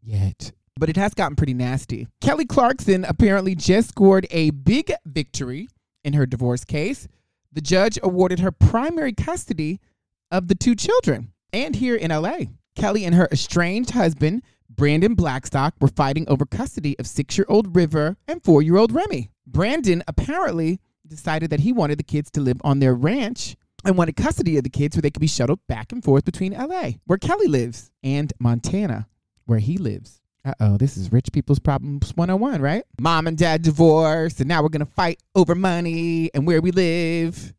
yet, 0.02 0.52
but 0.76 0.88
it 0.88 0.96
has 0.96 1.14
gotten 1.14 1.36
pretty 1.36 1.54
nasty. 1.54 2.08
Kelly 2.20 2.46
Clarkson 2.46 3.04
apparently 3.04 3.54
just 3.54 3.90
scored 3.90 4.26
a 4.30 4.50
big 4.50 4.92
victory 5.06 5.68
in 6.04 6.14
her 6.14 6.26
divorce 6.26 6.64
case. 6.64 7.06
The 7.52 7.60
judge 7.60 7.98
awarded 8.02 8.40
her 8.40 8.50
primary 8.50 9.12
custody 9.12 9.80
of 10.30 10.48
the 10.48 10.54
two 10.54 10.74
children. 10.74 11.32
And 11.52 11.74
here 11.76 11.96
in 11.96 12.10
LA, 12.10 12.38
Kelly 12.76 13.04
and 13.04 13.14
her 13.14 13.28
estranged 13.32 13.90
husband, 13.90 14.42
Brandon 14.68 15.14
Blackstock, 15.14 15.74
were 15.80 15.88
fighting 15.88 16.28
over 16.28 16.44
custody 16.44 16.98
of 16.98 17.06
six 17.06 17.36
year 17.36 17.46
old 17.48 17.74
River 17.74 18.16
and 18.26 18.42
four 18.42 18.62
year 18.62 18.76
old 18.76 18.92
Remy. 18.92 19.30
Brandon 19.46 20.02
apparently 20.06 20.80
decided 21.06 21.50
that 21.50 21.60
he 21.60 21.72
wanted 21.72 21.98
the 21.98 22.04
kids 22.04 22.30
to 22.32 22.40
live 22.40 22.60
on 22.62 22.80
their 22.80 22.94
ranch 22.94 23.56
and 23.84 23.96
wanted 23.96 24.16
custody 24.16 24.56
of 24.56 24.64
the 24.64 24.70
kids 24.70 24.96
where 24.96 25.02
they 25.02 25.10
could 25.10 25.20
be 25.20 25.26
shuttled 25.26 25.60
back 25.68 25.92
and 25.92 26.04
forth 26.04 26.24
between 26.24 26.52
LA, 26.52 26.92
where 27.06 27.18
Kelly 27.18 27.46
lives, 27.46 27.90
and 28.02 28.32
Montana, 28.38 29.08
where 29.46 29.60
he 29.60 29.78
lives. 29.78 30.20
Uh 30.44 30.54
oh, 30.60 30.76
this 30.76 30.96
is 30.96 31.12
rich 31.12 31.32
people's 31.32 31.58
problems 31.58 32.16
101, 32.16 32.60
right? 32.60 32.84
Mom 33.00 33.26
and 33.26 33.36
dad 33.36 33.62
divorced, 33.62 34.40
and 34.40 34.48
now 34.48 34.62
we're 34.62 34.68
gonna 34.68 34.86
fight 34.86 35.20
over 35.34 35.54
money 35.54 36.30
and 36.34 36.46
where 36.46 36.60
we 36.60 36.70
live. 36.70 37.54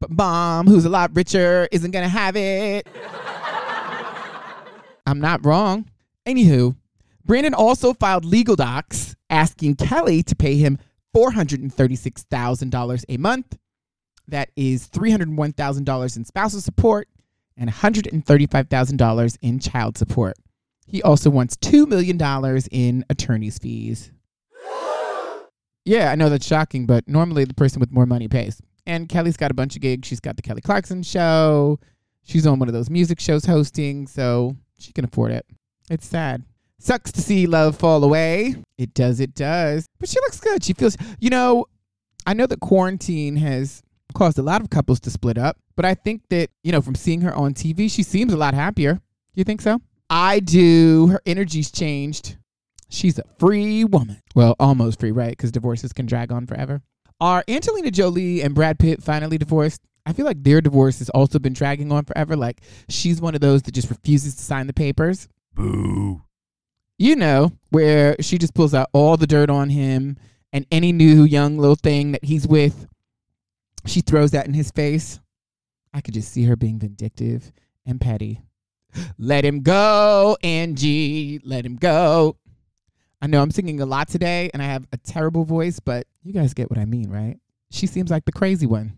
But 0.00 0.10
mom, 0.10 0.66
who's 0.66 0.86
a 0.86 0.88
lot 0.88 1.14
richer, 1.14 1.68
isn't 1.70 1.90
gonna 1.90 2.08
have 2.08 2.36
it. 2.36 2.86
I'm 5.06 5.20
not 5.20 5.44
wrong. 5.44 5.86
Anywho, 6.26 6.76
Brandon 7.24 7.54
also 7.54 7.92
filed 7.94 8.24
legal 8.24 8.56
docs 8.56 9.14
asking 9.28 9.76
Kelly 9.76 10.22
to 10.24 10.34
pay 10.34 10.56
him 10.56 10.78
$436,000 11.14 13.04
a 13.08 13.16
month. 13.16 13.58
That 14.28 14.50
is 14.56 14.88
$301,000 14.88 16.16
in 16.16 16.24
spousal 16.24 16.60
support 16.60 17.08
and 17.56 17.68
$135,000 17.70 19.38
in 19.42 19.58
child 19.58 19.98
support. 19.98 20.36
He 20.86 21.02
also 21.02 21.30
wants 21.30 21.56
$2 21.56 21.86
million 21.86 22.18
in 22.70 23.04
attorney's 23.10 23.58
fees. 23.58 24.12
Yeah, 25.86 26.12
I 26.12 26.14
know 26.14 26.28
that's 26.28 26.46
shocking, 26.46 26.84
but 26.84 27.08
normally 27.08 27.46
the 27.46 27.54
person 27.54 27.80
with 27.80 27.90
more 27.90 28.04
money 28.04 28.28
pays. 28.28 28.60
And 28.86 29.08
Kelly's 29.08 29.36
got 29.36 29.50
a 29.50 29.54
bunch 29.54 29.76
of 29.76 29.82
gigs. 29.82 30.08
She's 30.08 30.20
got 30.20 30.36
the 30.36 30.42
Kelly 30.42 30.60
Clarkson 30.60 31.02
show. 31.02 31.78
She's 32.22 32.46
on 32.46 32.58
one 32.58 32.68
of 32.68 32.74
those 32.74 32.90
music 32.90 33.20
shows 33.20 33.44
hosting, 33.44 34.06
so 34.06 34.56
she 34.78 34.92
can 34.92 35.04
afford 35.04 35.32
it. 35.32 35.46
It's 35.90 36.06
sad. 36.06 36.44
Sucks 36.78 37.12
to 37.12 37.20
see 37.20 37.46
love 37.46 37.76
fall 37.76 38.02
away. 38.04 38.54
It 38.78 38.94
does, 38.94 39.20
it 39.20 39.34
does. 39.34 39.86
But 39.98 40.08
she 40.08 40.18
looks 40.20 40.40
good. 40.40 40.64
She 40.64 40.72
feels, 40.72 40.96
you 41.18 41.28
know, 41.28 41.66
I 42.26 42.34
know 42.34 42.46
that 42.46 42.60
quarantine 42.60 43.36
has 43.36 43.82
caused 44.14 44.38
a 44.38 44.42
lot 44.42 44.60
of 44.60 44.70
couples 44.70 45.00
to 45.00 45.10
split 45.10 45.38
up, 45.38 45.58
but 45.76 45.84
I 45.84 45.94
think 45.94 46.22
that, 46.30 46.50
you 46.62 46.72
know, 46.72 46.80
from 46.80 46.94
seeing 46.94 47.20
her 47.20 47.34
on 47.34 47.54
TV, 47.54 47.90
she 47.90 48.02
seems 48.02 48.32
a 48.32 48.36
lot 48.36 48.54
happier. 48.54 48.94
Do 48.94 49.00
you 49.34 49.44
think 49.44 49.60
so? 49.60 49.80
I 50.08 50.40
do. 50.40 51.08
Her 51.08 51.20
energy's 51.26 51.70
changed. 51.70 52.36
She's 52.88 53.18
a 53.18 53.24
free 53.38 53.84
woman. 53.84 54.20
Well, 54.34 54.56
almost 54.58 55.00
free, 55.00 55.12
right? 55.12 55.30
Because 55.30 55.52
divorces 55.52 55.92
can 55.92 56.06
drag 56.06 56.32
on 56.32 56.46
forever. 56.46 56.82
Are 57.20 57.44
Angelina 57.48 57.90
Jolie 57.90 58.42
and 58.42 58.54
Brad 58.54 58.78
Pitt 58.78 59.02
finally 59.02 59.36
divorced? 59.36 59.82
I 60.06 60.12
feel 60.14 60.24
like 60.24 60.42
their 60.42 60.60
divorce 60.60 61.00
has 61.00 61.10
also 61.10 61.38
been 61.38 61.52
dragging 61.52 61.92
on 61.92 62.04
forever. 62.04 62.34
Like 62.34 62.62
she's 62.88 63.20
one 63.20 63.34
of 63.34 63.40
those 63.40 63.62
that 63.62 63.72
just 63.72 63.90
refuses 63.90 64.34
to 64.36 64.42
sign 64.42 64.66
the 64.66 64.72
papers. 64.72 65.28
Boo. 65.54 66.22
You 66.98 67.16
know, 67.16 67.52
where 67.70 68.16
she 68.20 68.38
just 68.38 68.54
pulls 68.54 68.74
out 68.74 68.88
all 68.92 69.16
the 69.16 69.26
dirt 69.26 69.50
on 69.50 69.68
him 69.68 70.16
and 70.52 70.66
any 70.70 70.92
new 70.92 71.24
young 71.24 71.58
little 71.58 71.76
thing 71.76 72.12
that 72.12 72.24
he's 72.24 72.46
with, 72.46 72.86
she 73.86 74.00
throws 74.00 74.32
that 74.32 74.46
in 74.46 74.54
his 74.54 74.70
face. 74.70 75.20
I 75.92 76.00
could 76.00 76.14
just 76.14 76.32
see 76.32 76.44
her 76.44 76.56
being 76.56 76.78
vindictive 76.78 77.52
and 77.86 78.00
petty. 78.00 78.42
Let 79.18 79.44
him 79.44 79.60
go, 79.60 80.36
Angie. 80.42 81.40
Let 81.44 81.64
him 81.66 81.76
go. 81.76 82.36
I 83.22 83.26
know 83.26 83.42
I'm 83.42 83.50
singing 83.50 83.80
a 83.80 83.86
lot 83.86 84.08
today 84.08 84.50
and 84.54 84.62
I 84.62 84.66
have 84.66 84.86
a 84.92 84.96
terrible 84.96 85.44
voice, 85.44 85.78
but 85.78 86.06
you 86.22 86.32
guys 86.32 86.54
get 86.54 86.70
what 86.70 86.78
I 86.78 86.86
mean, 86.86 87.10
right? 87.10 87.36
She 87.70 87.86
seems 87.86 88.10
like 88.10 88.24
the 88.24 88.32
crazy 88.32 88.66
one. 88.66 88.94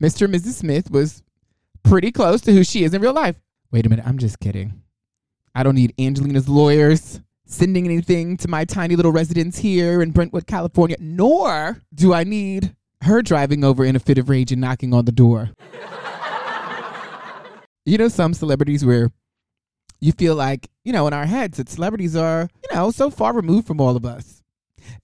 Mr. 0.00 0.24
and 0.24 0.34
Mrs. 0.34 0.54
Smith 0.54 0.90
was 0.90 1.22
pretty 1.82 2.12
close 2.12 2.40
to 2.42 2.52
who 2.52 2.64
she 2.64 2.84
is 2.84 2.94
in 2.94 3.02
real 3.02 3.12
life. 3.12 3.36
Wait 3.70 3.86
a 3.86 3.88
minute, 3.88 4.06
I'm 4.06 4.18
just 4.18 4.40
kidding. 4.40 4.82
I 5.54 5.62
don't 5.62 5.74
need 5.74 5.94
Angelina's 5.98 6.48
lawyers 6.48 7.20
sending 7.44 7.84
anything 7.84 8.36
to 8.38 8.48
my 8.48 8.64
tiny 8.64 8.96
little 8.96 9.12
residence 9.12 9.58
here 9.58 10.02
in 10.02 10.10
Brentwood, 10.10 10.46
California, 10.46 10.96
nor 11.00 11.82
do 11.94 12.14
I 12.14 12.24
need 12.24 12.74
her 13.02 13.22
driving 13.22 13.64
over 13.64 13.84
in 13.84 13.96
a 13.96 13.98
fit 13.98 14.18
of 14.18 14.28
rage 14.28 14.52
and 14.52 14.60
knocking 14.60 14.94
on 14.94 15.04
the 15.04 15.12
door. 15.12 15.50
you 17.84 17.98
know, 17.98 18.08
some 18.08 18.34
celebrities 18.34 18.84
where 18.84 19.10
you 20.02 20.10
feel 20.10 20.34
like, 20.34 20.68
you 20.84 20.92
know, 20.92 21.06
in 21.06 21.12
our 21.12 21.26
heads 21.26 21.58
that 21.58 21.68
celebrities 21.68 22.16
are, 22.16 22.48
you 22.64 22.76
know, 22.76 22.90
so 22.90 23.08
far 23.08 23.32
removed 23.32 23.68
from 23.68 23.80
all 23.80 23.96
of 23.96 24.04
us. 24.04 24.42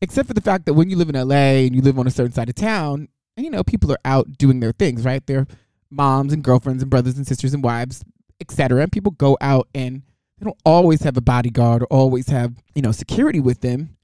Except 0.02 0.26
for 0.26 0.34
the 0.34 0.40
fact 0.40 0.66
that 0.66 0.74
when 0.74 0.90
you 0.90 0.96
live 0.96 1.08
in 1.08 1.14
LA 1.14 1.64
and 1.64 1.74
you 1.74 1.80
live 1.80 2.00
on 2.00 2.08
a 2.08 2.10
certain 2.10 2.32
side 2.32 2.48
of 2.48 2.56
town, 2.56 3.06
and 3.36 3.44
you 3.44 3.50
know, 3.50 3.62
people 3.62 3.92
are 3.92 4.00
out 4.04 4.36
doing 4.38 4.58
their 4.58 4.72
things, 4.72 5.04
right? 5.04 5.24
They're 5.24 5.46
moms 5.88 6.32
and 6.32 6.42
girlfriends 6.42 6.82
and 6.82 6.90
brothers 6.90 7.16
and 7.16 7.24
sisters 7.24 7.54
and 7.54 7.62
wives, 7.62 8.04
etc. 8.40 8.82
And 8.82 8.90
people 8.90 9.12
go 9.12 9.38
out 9.40 9.68
and 9.72 10.02
they 10.38 10.44
don't 10.44 10.60
always 10.64 11.02
have 11.02 11.16
a 11.16 11.20
bodyguard 11.20 11.82
or 11.82 11.86
always 11.86 12.28
have, 12.28 12.54
you 12.74 12.82
know, 12.82 12.90
security 12.90 13.38
with 13.38 13.60
them. 13.60 13.96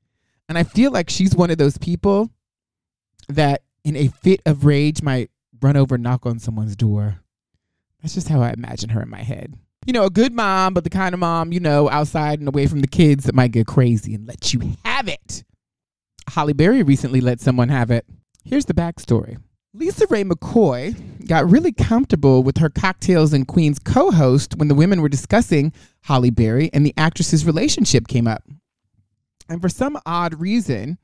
And 0.49 0.57
I 0.57 0.63
feel 0.63 0.93
like 0.93 1.11
she's 1.11 1.35
one 1.35 1.51
of 1.51 1.59
those 1.59 1.77
people 1.77 2.31
that 3.29 3.63
in 3.83 3.97
a 3.97 4.09
fit 4.09 4.43
of 4.47 4.65
rage 4.65 5.03
might 5.03 5.33
run 5.61 5.77
over 5.77 5.99
knock 5.99 6.25
on 6.25 6.39
someone's 6.39 6.77
door. 6.77 7.21
That's 8.01 8.15
just 8.15 8.29
how 8.29 8.43
I 8.43 8.53
imagine 8.53 8.91
her 8.91 9.03
in 9.03 9.11
my 9.11 9.23
head. 9.23 9.59
You 9.87 9.93
know, 9.93 10.05
a 10.05 10.11
good 10.11 10.33
mom, 10.33 10.73
but 10.75 10.85
the 10.85 10.91
kind 10.91 11.13
of 11.15 11.21
mom, 11.21 11.53
you 11.53 11.61
know, 11.61 11.91
outside 11.91 12.39
and 12.39 12.49
away 12.49 12.67
from 12.67 12.81
the 12.81 12.87
kids 12.87 13.25
that 13.25 13.35
might 13.35 13.53
get 13.53 13.67
crazy 13.67 14.15
and 14.15 14.27
let 14.27 14.55
you 14.55 14.75
have 14.85 15.09
it. 15.09 15.45
Halle 16.29 16.55
Berry 16.55 16.83
recently 16.83 17.21
let 17.21 17.41
someone 17.41 17.69
have 17.69 17.91
it. 17.91 18.07
Here's 18.45 18.65
the 18.65 18.75
backstory. 18.75 19.37
LisaRaye 19.77 20.31
McCoy 20.31 21.27
got 21.27 21.51
really 21.51 21.73
comfortable 21.73 22.43
with 22.43 22.59
her 22.59 22.71
Cocktails 22.71 23.33
and 23.33 23.47
Queens 23.47 23.79
co 23.79 24.11
host 24.11 24.57
when 24.57 24.69
the 24.69 24.75
women 24.75 25.03
were 25.03 25.09
discussing 25.09 25.73
Halle 26.03 26.31
Berry 26.31 26.71
and 26.73 26.87
the 26.87 26.95
actress's 26.97 27.45
relationship 27.45 28.07
came 28.07 28.29
up. 28.29 28.45
And 29.49 29.61
for 29.61 29.69
some 29.69 29.99
odd 30.07 30.41
reason, 30.41 30.99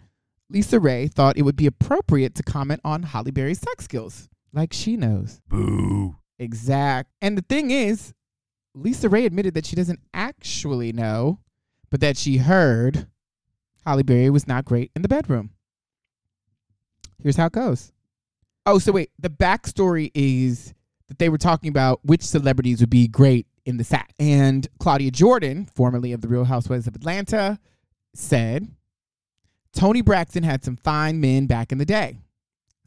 LisaRaye 0.53 1.13
thought 1.13 1.37
it 1.37 1.43
would 1.43 1.57
be 1.57 1.67
appropriate 1.67 2.35
to 2.37 2.43
comment 2.43 2.81
on 2.85 3.03
Halle 3.03 3.31
Berry's 3.31 3.61
sex 3.61 3.85
skills, 3.85 4.29
like 4.53 4.73
she 4.73 4.97
knows. 4.97 5.41
Boo. 5.49 6.17
Exact. 6.39 7.11
And 7.21 7.37
the 7.37 7.45
thing 7.49 7.71
is, 7.71 8.15
LisaRaye 8.77 9.27
admitted 9.27 9.55
that 9.55 9.67
she 9.67 9.77
doesn't 9.77 10.01
actually 10.15 10.93
know, 10.93 11.41
but 11.91 12.01
that 12.01 12.17
she 12.17 12.39
heard 12.39 13.07
Halle 13.85 14.03
Berry 14.03 14.31
was 14.31 14.47
not 14.47 14.65
great 14.65 14.91
in 14.95 15.03
the 15.03 15.09
bedroom. 15.09 15.51
Here's 17.23 17.37
how 17.37 17.47
it 17.47 17.53
goes. 17.53 17.93
Oh, 18.67 18.79
so 18.79 18.93
wait, 18.93 19.11
the 19.19 19.31
backstory 19.31 20.11
is 20.15 20.75
that 21.09 21.19
they 21.19 21.29
were 21.29 21.39
talking 21.39 21.69
about 21.69 22.01
which 22.05 22.23
celebrities 22.23 22.81
would 22.81 22.91
be 22.91 23.09
great 23.09 23.47
in 23.67 23.77
the 23.77 23.85
sack. 23.85 24.13
And 24.19 24.67
Claudia 24.79 25.11
Jordan, 25.11 25.67
formerly 25.67 26.13
of 26.13 26.21
the 26.21 26.29
Real 26.29 26.45
Housewives 26.45 26.87
of 26.87 26.95
Atlanta, 26.95 27.59
said 28.15 28.69
Toni 29.73 30.03
Braxton 30.03 30.43
had 30.43 30.65
some 30.65 30.77
fine 30.77 31.21
men 31.21 31.47
back 31.47 31.73
in 31.73 31.79
the 31.79 31.85
day. 31.85 32.19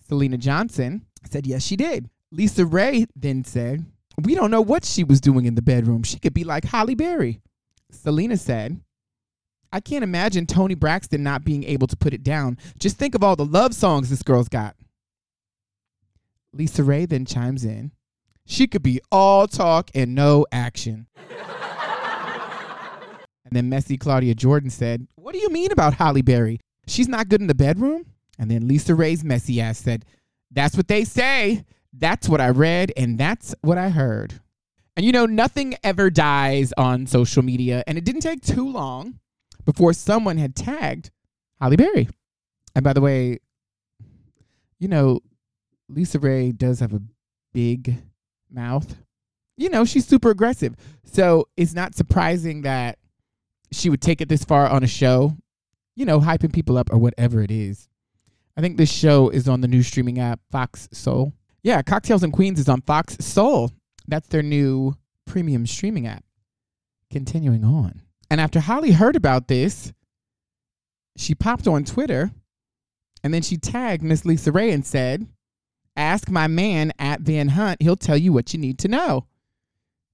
Syleena 0.09 0.37
Johnson 0.37 1.05
said, 1.29 1.45
yes, 1.45 1.63
she 1.63 1.75
did. 1.75 2.09
LisaRaye 2.33 3.07
then 3.15 3.43
said, 3.43 3.85
we 4.21 4.35
don't 4.35 4.51
know 4.51 4.61
what 4.61 4.85
she 4.85 5.03
was 5.03 5.19
doing 5.19 5.45
in 5.45 5.55
the 5.55 5.61
bedroom. 5.61 6.03
She 6.03 6.19
could 6.19 6.33
be 6.33 6.43
like 6.43 6.65
Halle 6.65 6.95
Berry. 6.95 7.41
Syleena 7.91 8.37
said, 8.37 8.79
I 9.71 9.79
can't 9.79 10.03
imagine 10.03 10.45
Toni 10.45 10.75
Braxton 10.75 11.23
not 11.23 11.43
being 11.43 11.63
able 11.63 11.87
to 11.87 11.97
put 11.97 12.13
it 12.13 12.23
down. 12.23 12.59
Just 12.77 12.97
think 12.97 13.15
of 13.15 13.23
all 13.23 13.35
the 13.35 13.45
love 13.45 13.73
songs 13.73 14.09
this 14.09 14.21
girl's 14.21 14.49
got. 14.49 14.75
LisaRaye 16.55 17.09
then 17.09 17.25
chimes 17.25 17.65
in. 17.65 17.91
She 18.45 18.67
could 18.67 18.83
be 18.83 19.01
all 19.11 19.47
talk 19.47 19.89
and 19.95 20.13
no 20.13 20.45
action. 20.51 21.07
and 23.45 23.51
then 23.51 23.69
messy 23.69 23.97
Claudia 23.97 24.35
Jordan 24.35 24.69
said, 24.69 25.07
What 25.15 25.33
do 25.33 25.39
you 25.39 25.49
mean 25.49 25.71
about 25.71 25.95
Halle 25.95 26.21
Berry? 26.21 26.59
She's 26.85 27.07
not 27.07 27.29
good 27.29 27.41
in 27.41 27.47
the 27.47 27.55
bedroom? 27.55 28.05
And 28.37 28.51
then 28.51 28.67
LisaRaye's 28.67 29.23
messy 29.23 29.59
ass 29.59 29.79
said, 29.79 30.05
That's 30.51 30.77
what 30.77 30.87
they 30.87 31.03
say. 31.03 31.63
That's 31.93 32.27
what 32.27 32.41
I 32.41 32.49
read, 32.49 32.91
and 32.97 33.17
that's 33.17 33.53
what 33.61 33.77
I 33.77 33.89
heard. 33.89 34.39
And 34.95 35.05
you 35.05 35.11
know, 35.11 35.25
nothing 35.25 35.75
ever 35.83 36.09
dies 36.09 36.73
on 36.77 37.07
social 37.07 37.43
media, 37.43 37.83
and 37.87 37.97
it 37.97 38.03
didn't 38.03 38.21
take 38.21 38.41
too 38.41 38.67
long 38.69 39.19
before 39.65 39.93
someone 39.93 40.37
had 40.37 40.55
tagged 40.55 41.11
Halle 41.59 41.75
Berry. 41.75 42.09
And 42.75 42.83
by 42.83 42.93
the 42.93 43.01
way, 43.01 43.39
you 44.79 44.87
know, 44.87 45.19
LisaRaye 45.91 46.57
does 46.57 46.79
have 46.79 46.93
a 46.93 47.01
big 47.53 48.01
mouth. 48.51 48.95
You 49.57 49.69
know, 49.69 49.85
she's 49.85 50.07
super 50.07 50.31
aggressive. 50.31 50.75
So 51.05 51.47
it's 51.55 51.73
not 51.73 51.95
surprising 51.95 52.63
that 52.63 52.97
she 53.71 53.89
would 53.89 54.01
take 54.01 54.21
it 54.21 54.29
this 54.29 54.43
far 54.43 54.67
on 54.67 54.83
a 54.83 54.87
show, 54.87 55.35
you 55.95 56.05
know, 56.05 56.19
hyping 56.19 56.53
people 56.53 56.77
up 56.77 56.91
or 56.91 56.97
whatever 56.97 57.41
it 57.41 57.51
is. 57.51 57.87
I 58.57 58.61
think 58.61 58.77
this 58.77 58.91
show 58.91 59.29
is 59.29 59.47
on 59.47 59.61
the 59.61 59.67
new 59.67 59.83
streaming 59.83 60.19
app, 60.19 60.39
Fox 60.51 60.89
Soul. 60.91 61.33
Yeah, 61.63 61.81
Cocktails 61.81 62.23
and 62.23 62.33
Queens 62.33 62.59
is 62.59 62.67
on 62.69 62.81
Fox 62.81 63.17
Soul. 63.19 63.71
That's 64.07 64.27
their 64.27 64.43
new 64.43 64.95
premium 65.25 65.65
streaming 65.65 66.07
app. 66.07 66.23
Continuing 67.09 67.63
on. 67.63 68.01
And 68.29 68.41
after 68.41 68.59
Halle 68.59 68.91
heard 68.91 69.15
about 69.15 69.47
this, 69.47 69.93
she 71.15 71.35
popped 71.35 71.67
on 71.67 71.85
Twitter 71.85 72.31
and 73.23 73.33
then 73.33 73.41
she 73.41 73.57
tagged 73.57 74.03
Miss 74.03 74.23
LisaRaye 74.23 74.73
and 74.73 74.85
said, 74.85 75.27
Ask 75.95 76.29
my 76.29 76.47
man 76.47 76.91
at 76.97 77.21
Van 77.21 77.49
Hunt. 77.49 77.81
He'll 77.81 77.95
tell 77.95 78.17
you 78.17 78.33
what 78.33 78.53
you 78.53 78.59
need 78.59 78.79
to 78.79 78.87
know. 78.87 79.27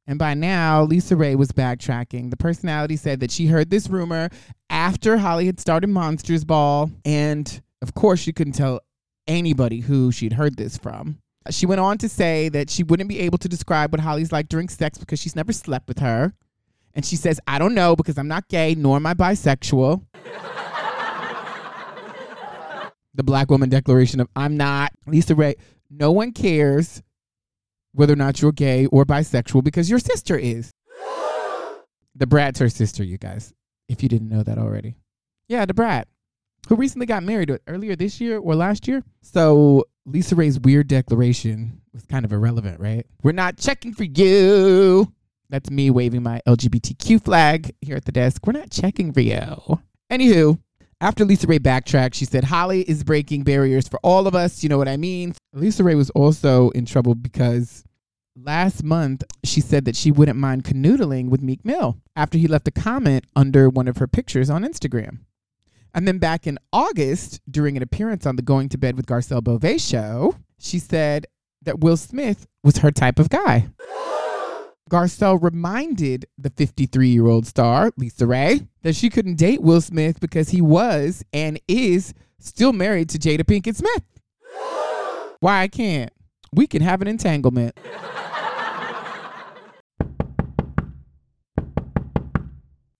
And 0.05 0.19
by 0.19 0.33
now, 0.33 0.85
LisaRaye 0.85 1.35
was 1.35 1.51
backtracking. 1.51 2.29
The 2.31 2.37
personality 2.37 2.95
said 2.97 3.21
that 3.21 3.31
she 3.31 3.45
heard 3.45 3.69
this 3.69 3.89
rumor 3.89 4.29
after 4.69 5.17
Halle 5.17 5.45
had 5.45 5.59
started 5.59 5.87
Monsters 5.87 6.43
Ball. 6.43 6.91
And 7.05 7.61
of 7.81 7.93
course, 7.93 8.19
she 8.19 8.33
couldn't 8.33 8.53
tell 8.53 8.81
anybody 9.27 9.79
who 9.79 10.11
she'd 10.11 10.33
heard 10.33 10.57
this 10.57 10.77
from. 10.77 11.19
She 11.49 11.65
went 11.65 11.79
on 11.81 11.97
to 11.99 12.09
say 12.09 12.49
that 12.49 12.69
she 12.69 12.83
wouldn't 12.83 13.09
be 13.09 13.19
able 13.19 13.37
to 13.39 13.49
describe 13.49 13.91
what 13.91 13.99
Halle's 13.99 14.31
like 14.31 14.49
during 14.49 14.69
sex 14.69 14.97
because 14.97 15.19
she's 15.19 15.35
never 15.35 15.53
slept 15.53 15.87
with 15.87 15.99
her. 15.99 16.33
And 16.93 17.05
she 17.05 17.15
says, 17.15 17.39
I 17.47 17.59
don't 17.59 17.75
know 17.75 17.95
because 17.95 18.17
I'm 18.17 18.27
not 18.27 18.47
gay 18.47 18.75
nor 18.75 18.95
am 18.95 19.05
I 19.05 19.13
bisexual. 19.13 20.03
the 23.13 23.23
black 23.23 23.49
woman 23.49 23.69
declaration 23.69 24.19
of 24.19 24.27
I'm 24.35 24.57
not 24.57 24.91
LisaRaye. 25.07 25.55
No 25.89 26.11
one 26.11 26.31
cares 26.31 27.01
whether 27.93 28.13
or 28.13 28.17
not 28.17 28.41
you're 28.41 28.51
gay 28.51 28.85
or 28.87 29.05
bisexual 29.05 29.63
because 29.63 29.89
your 29.89 29.99
sister 29.99 30.37
is. 30.37 30.71
The 32.15 32.27
Brat's 32.27 32.59
her 32.59 32.69
sister, 32.69 33.03
you 33.03 33.17
guys, 33.17 33.53
if 33.87 34.03
you 34.03 34.09
didn't 34.09 34.29
know 34.29 34.43
that 34.43 34.57
already. 34.57 34.95
Yeah, 35.47 35.65
the 35.65 35.73
Brat, 35.73 36.07
who 36.67 36.75
recently 36.75 37.05
got 37.05 37.23
married 37.23 37.57
earlier 37.67 37.95
this 37.95 38.19
year 38.19 38.37
or 38.37 38.55
last 38.55 38.87
year. 38.87 39.03
So 39.21 39.85
LisaRaye's 40.11 40.59
weird 40.59 40.87
declaration 40.87 41.81
was 41.93 42.05
kind 42.05 42.25
of 42.25 42.33
irrelevant, 42.33 42.79
right? 42.79 43.05
We're 43.23 43.31
not 43.31 43.57
checking 43.57 43.93
for 43.93 44.03
you. 44.03 45.13
That's 45.49 45.69
me 45.69 45.89
waving 45.89 46.23
my 46.23 46.41
LGBTQ 46.47 47.23
flag 47.23 47.75
here 47.81 47.95
at 47.95 48.05
the 48.05 48.11
desk. 48.11 48.45
We're 48.45 48.53
not 48.53 48.71
checking 48.71 49.11
for 49.11 49.21
you. 49.21 49.79
Anywho, 50.11 50.59
after 51.01 51.25
LisaRaye 51.25 51.61
backtracked, 51.61 52.15
she 52.15 52.25
said, 52.25 52.43
Halle 52.43 52.81
is 52.81 53.03
breaking 53.03 53.43
barriers 53.43 53.87
for 53.87 53.99
all 54.03 54.27
of 54.27 54.35
us. 54.35 54.63
You 54.63 54.69
know 54.69 54.77
what 54.77 54.87
I 54.87 54.97
mean? 54.97 55.33
LisaRaye 55.55 55.95
was 55.95 56.09
also 56.11 56.69
in 56.71 56.85
trouble 56.85 57.15
because 57.15 57.83
last 58.35 58.83
month 58.83 59.23
she 59.43 59.61
said 59.61 59.85
that 59.85 59.95
she 59.95 60.11
wouldn't 60.11 60.37
mind 60.37 60.63
canoodling 60.63 61.29
with 61.29 61.41
Meek 61.41 61.65
Mill 61.65 61.97
after 62.15 62.37
he 62.37 62.47
left 62.47 62.67
a 62.67 62.71
comment 62.71 63.25
under 63.35 63.69
one 63.69 63.87
of 63.87 63.97
her 63.97 64.07
pictures 64.07 64.49
on 64.49 64.63
Instagram. 64.63 65.19
And 65.93 66.07
then 66.07 66.19
back 66.19 66.45
in 66.45 66.57
August, 66.71 67.41
during 67.49 67.75
an 67.75 67.83
appearance 67.83 68.25
on 68.25 68.35
the 68.35 68.41
Going 68.41 68.69
to 68.69 68.77
Bed 68.77 68.95
with 68.95 69.07
Garcelle 69.07 69.43
Beauvais 69.43 69.79
show, 69.79 70.35
she 70.59 70.79
said 70.79 71.25
that 71.63 71.79
Will 71.79 71.97
Smith 71.97 72.47
was 72.63 72.77
her 72.77 72.91
type 72.91 73.19
of 73.19 73.29
guy. 73.29 73.69
Garcelle 74.89 75.41
reminded 75.41 76.25
the 76.37 76.49
53 76.49 77.09
year 77.09 77.27
old 77.27 77.45
star, 77.45 77.91
LisaRaye, 77.91 78.67
that 78.81 78.95
she 78.95 79.09
couldn't 79.09 79.35
date 79.35 79.61
Will 79.61 79.81
Smith 79.81 80.19
because 80.19 80.49
he 80.49 80.61
was 80.61 81.23
and 81.33 81.59
is 81.67 82.13
still 82.39 82.73
married 82.73 83.09
to 83.09 83.19
Jada 83.19 83.41
Pinkett 83.41 83.75
Smith. 83.75 84.03
Why 85.39 85.61
I 85.61 85.67
can't? 85.67 86.11
We 86.53 86.65
can 86.67 86.81
have 86.81 87.01
an 87.01 87.07
entanglement. 87.07 87.79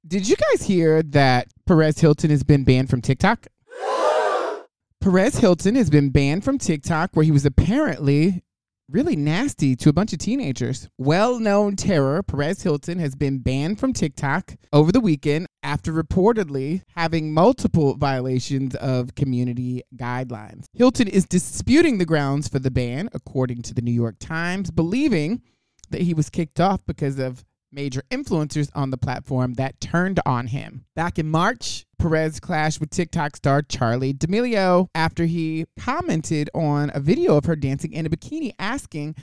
Did 0.09 0.27
you 0.27 0.35
guys 0.35 0.63
hear 0.63 1.03
that 1.03 1.49
Perez 1.67 1.99
Hilton 1.99 2.31
has 2.31 2.41
been 2.41 2.63
banned 2.63 2.89
from 2.89 2.99
TikTok? 2.99 3.45
Perez 5.01 5.37
Hilton 5.37 5.75
has 5.75 5.91
been 5.91 6.09
banned 6.09 6.43
from 6.43 6.57
TikTok, 6.57 7.11
where 7.13 7.23
he 7.23 7.29
was 7.31 7.45
apparently 7.45 8.41
really 8.89 9.15
nasty 9.15 9.75
to 9.75 9.89
a 9.89 9.93
bunch 9.93 10.11
of 10.11 10.17
teenagers. 10.17 10.89
Well 10.97 11.37
known 11.37 11.75
terror, 11.75 12.23
Perez 12.23 12.63
Hilton 12.63 12.97
has 12.97 13.13
been 13.13 13.37
banned 13.37 13.79
from 13.79 13.93
TikTok 13.93 14.55
over 14.73 14.91
the 14.91 14.99
weekend 14.99 15.45
after 15.61 15.93
reportedly 15.93 16.81
having 16.95 17.31
multiple 17.31 17.95
violations 17.95 18.73
of 18.77 19.13
community 19.13 19.83
guidelines. 19.95 20.65
Hilton 20.73 21.07
is 21.07 21.27
disputing 21.27 21.99
the 21.99 22.05
grounds 22.05 22.47
for 22.47 22.57
the 22.57 22.71
ban, 22.71 23.09
according 23.13 23.61
to 23.61 23.75
the 23.75 23.83
New 23.83 23.93
York 23.93 24.15
Times, 24.19 24.71
believing 24.71 25.43
that 25.91 26.01
he 26.01 26.15
was 26.15 26.31
kicked 26.31 26.59
off 26.59 26.83
because 26.87 27.19
of 27.19 27.45
major 27.71 28.01
influencers 28.09 28.69
on 28.73 28.89
the 28.89 28.97
platform 28.97 29.53
that 29.55 29.79
turned 29.79 30.19
on 30.25 30.47
him. 30.47 30.85
Back 30.95 31.19
in 31.19 31.29
March, 31.29 31.85
Perez 31.97 32.39
clashed 32.39 32.79
with 32.79 32.89
TikTok 32.89 33.35
star 33.35 33.61
Charli 33.61 34.17
D'Amelio 34.17 34.87
after 34.95 35.25
he 35.25 35.65
commented 35.77 36.49
on 36.53 36.91
a 36.93 36.99
video 36.99 37.37
of 37.37 37.45
her 37.45 37.55
dancing 37.55 37.93
in 37.93 38.05
a 38.05 38.09
bikini, 38.09 38.53
asking, 38.57 39.15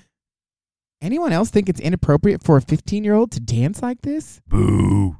Anyone 1.03 1.33
else 1.33 1.51
think 1.51 1.69
it's 1.69 1.81
inappropriate 1.81 2.43
for 2.43 2.57
a 2.57 2.63
15 2.63 3.05
year 3.05 3.15
old 3.15 3.31
to 3.33 3.41
dance 3.41 3.83
like 3.83 4.03
this? 4.03 4.41
Boo. 4.47 5.19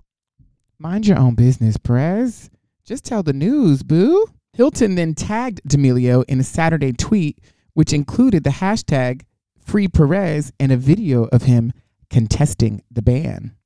Mind 0.79 1.07
your 1.07 1.19
own 1.19 1.35
business, 1.35 1.77
Perez. 1.77 2.51
Just 2.85 3.05
tell 3.05 3.23
the 3.23 3.33
news, 3.33 3.83
boo. 3.83 4.27
Hilton 4.53 4.95
then 4.95 5.15
tagged 5.15 5.61
D'Amelio 5.67 6.25
in 6.29 6.41
a 6.41 6.45
Saturday 6.45 6.93
tweet, 6.93 7.39
which 7.75 7.93
included 7.93 8.43
the 8.43 8.51
hashtag 8.51 9.23
Free 9.59 9.89
Perez 9.89 10.53
and 10.59 10.73
a 10.73 10.77
video 10.77 11.25
of 11.25 11.43
him 11.43 11.73
contesting 12.11 12.83
the 12.91 13.03
ban. 13.03 13.57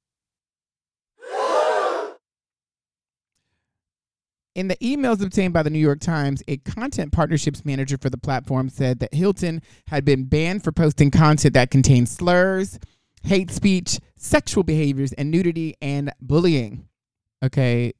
In 4.56 4.68
the 4.68 4.76
emails 4.76 5.22
obtained 5.24 5.54
by 5.54 5.62
the 5.62 5.70
New 5.70 5.78
York 5.78 6.00
Times, 6.00 6.42
a 6.48 6.56
content 6.58 7.12
partnerships 7.12 7.64
manager 7.64 7.96
for 7.96 8.10
the 8.10 8.18
platform 8.18 8.68
said 8.68 8.98
that 8.98 9.14
Hilton 9.14 9.62
had 9.86 10.04
been 10.04 10.24
banned 10.24 10.64
for 10.64 10.72
posting 10.72 11.10
content 11.10 11.54
that 11.54 11.70
contained 11.70 12.08
slurs, 12.08 12.78
hate 13.22 13.50
speech, 13.50 14.00
sexual 14.16 14.64
behaviors, 14.64 15.12
and 15.12 15.30
nudity 15.30 15.76
and 15.80 16.12
bullying. 16.20 16.88
Okay, 17.44 17.92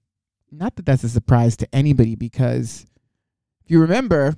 not 0.51 0.75
that 0.77 0.85
that's 0.85 1.05
a 1.05 1.09
surprise 1.09 1.57
to 1.59 1.75
anybody 1.75 2.17
because 2.17 2.85
if 3.65 3.71
you 3.71 3.81
remember, 3.81 4.35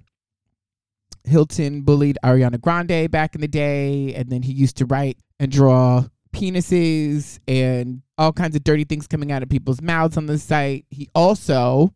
Hilton 1.24 1.82
bullied 1.82 2.18
Ariana 2.24 2.60
Grande 2.60 3.10
back 3.10 3.34
in 3.34 3.40
the 3.40 3.48
day, 3.48 4.14
and 4.14 4.30
then 4.30 4.42
he 4.42 4.52
used 4.52 4.76
to 4.78 4.86
write 4.86 5.18
and 5.38 5.50
draw 5.50 6.04
penises 6.32 7.38
and 7.46 8.02
all 8.18 8.32
kinds 8.32 8.56
of 8.56 8.64
dirty 8.64 8.84
things 8.84 9.06
coming 9.06 9.30
out 9.30 9.42
of 9.42 9.48
people's 9.48 9.82
mouths 9.82 10.16
on 10.16 10.26
the 10.26 10.38
site. 10.38 10.86
He 10.90 11.08
also 11.14 11.94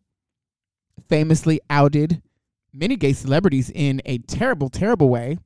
famously 1.09 1.59
outed 1.69 2.21
many 2.73 2.95
gay 2.95 3.13
celebrities 3.13 3.71
in 3.73 4.01
a 4.05 4.19
terrible, 4.19 4.69
terrible 4.69 5.09
way. 5.09 5.37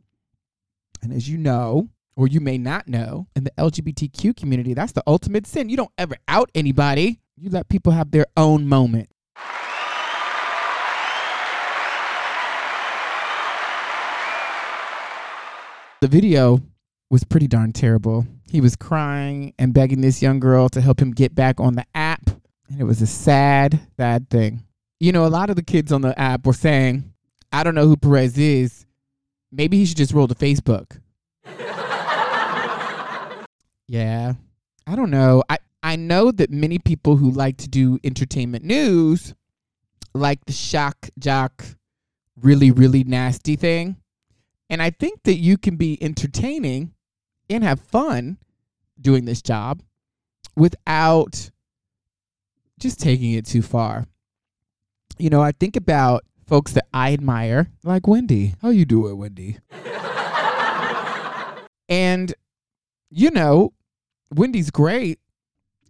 And 1.01 1.13
as 1.13 1.29
you 1.29 1.37
know, 1.37 1.89
or 2.15 2.27
you 2.27 2.41
may 2.41 2.57
not 2.57 2.87
know, 2.87 3.27
in 3.35 3.43
the 3.43 3.51
LGBTQ 3.57 4.35
community, 4.35 4.73
that's 4.73 4.91
the 4.91 5.03
ultimate 5.07 5.47
sin. 5.47 5.69
You 5.69 5.77
don't 5.77 5.91
ever 5.97 6.15
out 6.27 6.51
anybody, 6.53 7.19
you 7.37 7.49
let 7.49 7.69
people 7.69 7.93
have 7.93 8.11
their 8.11 8.27
own 8.37 8.67
moment. 8.67 9.09
The 16.01 16.07
video 16.07 16.61
was 17.09 17.23
pretty 17.23 17.47
darn 17.47 17.71
terrible. 17.71 18.25
He 18.49 18.59
was 18.59 18.75
crying 18.75 19.53
and 19.57 19.73
begging 19.73 20.01
this 20.01 20.21
young 20.21 20.39
girl 20.39 20.67
to 20.69 20.81
help 20.81 21.01
him 21.01 21.11
get 21.11 21.33
back 21.33 21.59
on 21.59 21.75
the 21.75 21.85
app. 21.95 22.29
And 22.69 22.79
it 22.79 22.83
was 22.83 23.01
a 23.01 23.07
sad, 23.07 23.79
sad 23.97 24.29
thing 24.29 24.63
you 25.01 25.11
know, 25.11 25.25
a 25.25 25.27
lot 25.27 25.49
of 25.49 25.55
the 25.55 25.63
kids 25.63 25.91
on 25.91 26.01
the 26.01 26.17
app 26.17 26.45
were 26.45 26.53
saying, 26.53 27.11
I 27.51 27.63
don't 27.63 27.73
know 27.73 27.87
who 27.87 27.97
Perez 27.97 28.37
is. 28.37 28.85
Maybe 29.51 29.77
he 29.77 29.85
should 29.85 29.97
just 29.97 30.13
roll 30.13 30.27
to 30.27 30.35
Facebook. 30.35 31.01
yeah. 33.87 34.33
I 34.85 34.95
don't 34.95 35.09
know. 35.09 35.41
I, 35.49 35.57
I 35.81 35.95
know 35.95 36.31
that 36.31 36.51
many 36.51 36.77
people 36.77 37.15
who 37.15 37.31
like 37.31 37.57
to 37.57 37.67
do 37.67 37.97
entertainment 38.03 38.63
news 38.63 39.33
like 40.13 40.45
the 40.45 40.53
shock 40.53 41.09
jock, 41.17 41.65
really, 42.39 42.69
really 42.69 43.03
nasty 43.03 43.55
thing. 43.55 43.95
And 44.71 44.81
I 44.81 44.89
think 44.89 45.21
that 45.25 45.35
you 45.35 45.59
can 45.59 45.75
be 45.75 46.01
entertaining 46.01 46.93
and 47.49 47.63
have 47.63 47.79
fun 47.79 48.39
doing 48.99 49.25
this 49.25 49.43
job 49.43 49.83
without 50.55 51.51
just 52.79 52.99
taking 52.99 53.33
it 53.33 53.45
too 53.45 53.61
far 53.61 54.07
you 55.21 55.29
know, 55.29 55.41
I 55.41 55.51
think 55.51 55.75
about 55.75 56.23
folks 56.47 56.73
that 56.73 56.87
I 56.91 57.13
admire, 57.13 57.69
like 57.83 58.07
Wendy. 58.07 58.55
How 58.61 58.69
you 58.69 58.85
do 58.85 59.07
it, 59.07 59.13
Wendy? 59.13 59.59
and 61.89 62.33
you 63.11 63.29
know, 63.29 63.73
Wendy's 64.33 64.71
great, 64.71 65.19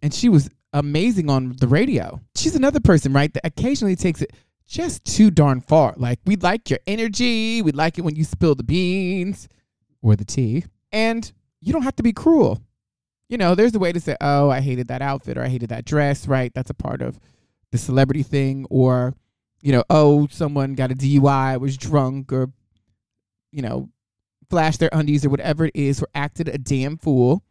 and 0.03 0.13
she 0.13 0.27
was 0.27 0.49
amazing 0.73 1.29
on 1.29 1.55
the 1.59 1.67
radio. 1.67 2.19
She's 2.35 2.57
another 2.57 2.81
person, 2.81 3.13
right, 3.13 3.33
that 3.33 3.45
occasionally 3.45 3.95
takes 3.95 4.21
it 4.21 4.33
just 4.71 5.05
too 5.05 5.29
darn 5.29 5.61
far. 5.61 5.93
Like 5.97 6.19
we 6.25 6.37
like 6.37 6.69
your 6.69 6.79
energy, 6.87 7.61
we 7.61 7.71
like 7.71 7.97
it 7.97 8.01
when 8.01 8.15
you 8.15 8.23
spill 8.23 8.55
the 8.55 8.63
beans. 8.63 9.47
or 10.01 10.15
the 10.15 10.25
tea. 10.25 10.65
And 10.91 11.31
you 11.59 11.73
don't 11.73 11.83
have 11.83 11.95
to 11.97 12.03
be 12.03 12.13
cruel. 12.13 12.59
You 13.29 13.37
know, 13.37 13.55
there's 13.55 13.75
a 13.75 13.79
way 13.79 13.91
to 13.91 13.99
say, 13.99 14.17
oh, 14.19 14.49
I 14.49 14.59
hated 14.59 14.87
that 14.89 15.01
outfit 15.01 15.37
or 15.37 15.43
I 15.43 15.47
hated 15.47 15.69
that 15.69 15.85
dress, 15.85 16.27
right? 16.27 16.51
That's 16.53 16.69
a 16.69 16.73
part 16.73 17.01
of 17.01 17.19
the 17.71 17.77
celebrity 17.77 18.23
thing. 18.23 18.65
Or, 18.69 19.13
you 19.61 19.71
know, 19.71 19.83
oh, 19.89 20.27
someone 20.31 20.73
got 20.73 20.91
a 20.91 20.95
DUI, 20.95 21.59
was 21.59 21.77
drunk, 21.77 22.33
or, 22.33 22.51
you 23.51 23.61
know, 23.61 23.89
flashed 24.49 24.79
their 24.81 24.89
undies 24.91 25.25
or 25.25 25.29
whatever 25.29 25.65
it 25.65 25.75
is, 25.75 26.01
or 26.01 26.07
acted 26.13 26.49
a 26.49 26.57
damn 26.57 26.97
fool. 26.97 27.43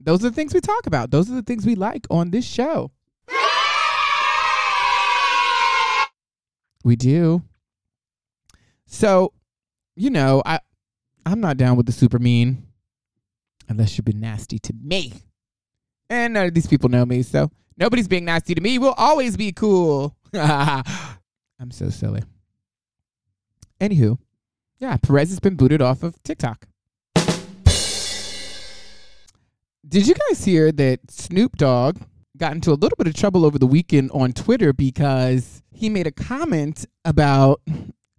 Those 0.00 0.24
are 0.24 0.30
the 0.30 0.34
things 0.34 0.54
we 0.54 0.60
talk 0.60 0.86
about. 0.86 1.10
Those 1.10 1.30
are 1.30 1.34
the 1.34 1.42
things 1.42 1.66
we 1.66 1.74
like 1.74 2.06
on 2.08 2.30
this 2.30 2.46
show. 2.46 2.92
We 6.86 6.94
do. 6.94 7.42
So, 8.86 9.32
you 9.96 10.08
know, 10.08 10.40
I 10.46 10.60
I'm 11.26 11.40
not 11.40 11.56
down 11.56 11.76
with 11.76 11.86
the 11.86 11.92
super 11.92 12.20
mean 12.20 12.68
unless 13.68 13.98
you've 13.98 14.04
been 14.04 14.20
nasty 14.20 14.60
to 14.60 14.72
me. 14.80 15.12
And 16.08 16.34
none 16.34 16.46
of 16.46 16.54
these 16.54 16.68
people 16.68 16.88
know 16.88 17.04
me, 17.04 17.24
so 17.24 17.50
nobody's 17.76 18.06
being 18.06 18.24
nasty 18.24 18.54
to 18.54 18.60
me. 18.60 18.78
We'll 18.78 18.92
always 18.92 19.36
be 19.36 19.50
cool. 19.50 20.16
I'm 20.32 20.84
so 21.72 21.90
silly. 21.90 22.22
Anywho, 23.80 24.18
yeah, 24.78 24.96
Perez 24.96 25.30
has 25.30 25.40
been 25.40 25.56
booted 25.56 25.82
off 25.82 26.04
of 26.04 26.22
TikTok. 26.22 26.68
Did 29.88 30.06
you 30.06 30.14
guys 30.14 30.44
hear 30.44 30.70
that 30.70 31.10
Snoop 31.10 31.56
Dogg 31.56 31.98
got 32.36 32.52
into 32.52 32.70
a 32.70 32.74
little 32.74 32.96
bit 32.96 33.06
of 33.06 33.14
trouble 33.14 33.44
over 33.44 33.58
the 33.58 33.66
weekend 33.66 34.10
on 34.12 34.32
Twitter 34.32 34.72
because 34.72 35.62
he 35.72 35.88
made 35.88 36.06
a 36.06 36.12
comment 36.12 36.86
about 37.04 37.60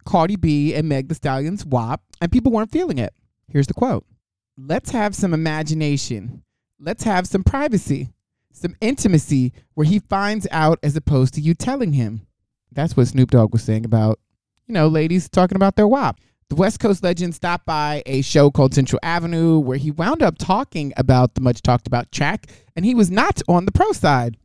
Cardi 0.04 0.36
B 0.36 0.74
and 0.74 0.88
Meg 0.88 1.08
the 1.08 1.14
Stallion's 1.14 1.64
WAP, 1.64 2.00
and 2.20 2.32
people 2.32 2.52
weren't 2.52 2.72
feeling 2.72 2.98
it. 2.98 3.12
Here's 3.48 3.66
the 3.66 3.74
quote 3.74 4.04
Let's 4.56 4.90
have 4.90 5.14
some 5.14 5.34
imagination. 5.34 6.42
Let's 6.80 7.04
have 7.04 7.26
some 7.26 7.42
privacy, 7.42 8.10
some 8.52 8.76
intimacy 8.80 9.52
where 9.74 9.86
he 9.86 9.98
finds 9.98 10.46
out 10.50 10.78
as 10.82 10.96
opposed 10.96 11.34
to 11.34 11.40
you 11.40 11.54
telling 11.54 11.92
him. 11.92 12.26
That's 12.72 12.96
what 12.96 13.08
Snoop 13.08 13.30
Dogg 13.30 13.52
was 13.52 13.62
saying 13.62 13.84
about, 13.84 14.20
you 14.66 14.74
know, 14.74 14.88
ladies 14.88 15.28
talking 15.28 15.56
about 15.56 15.76
their 15.76 15.88
WAP. 15.88 16.18
The 16.48 16.56
West 16.56 16.80
Coast 16.80 17.02
legend 17.02 17.34
stopped 17.34 17.66
by 17.66 18.02
a 18.06 18.22
show 18.22 18.50
called 18.50 18.72
Central 18.72 18.98
Avenue 19.02 19.58
where 19.58 19.76
he 19.76 19.90
wound 19.90 20.22
up 20.22 20.38
talking 20.38 20.94
about 20.96 21.34
the 21.34 21.42
much 21.42 21.60
talked 21.60 21.86
about 21.86 22.10
track, 22.10 22.46
and 22.74 22.86
he 22.86 22.94
was 22.94 23.10
not 23.10 23.42
on 23.48 23.66
the 23.66 23.72
pro 23.72 23.92
side. 23.92 24.38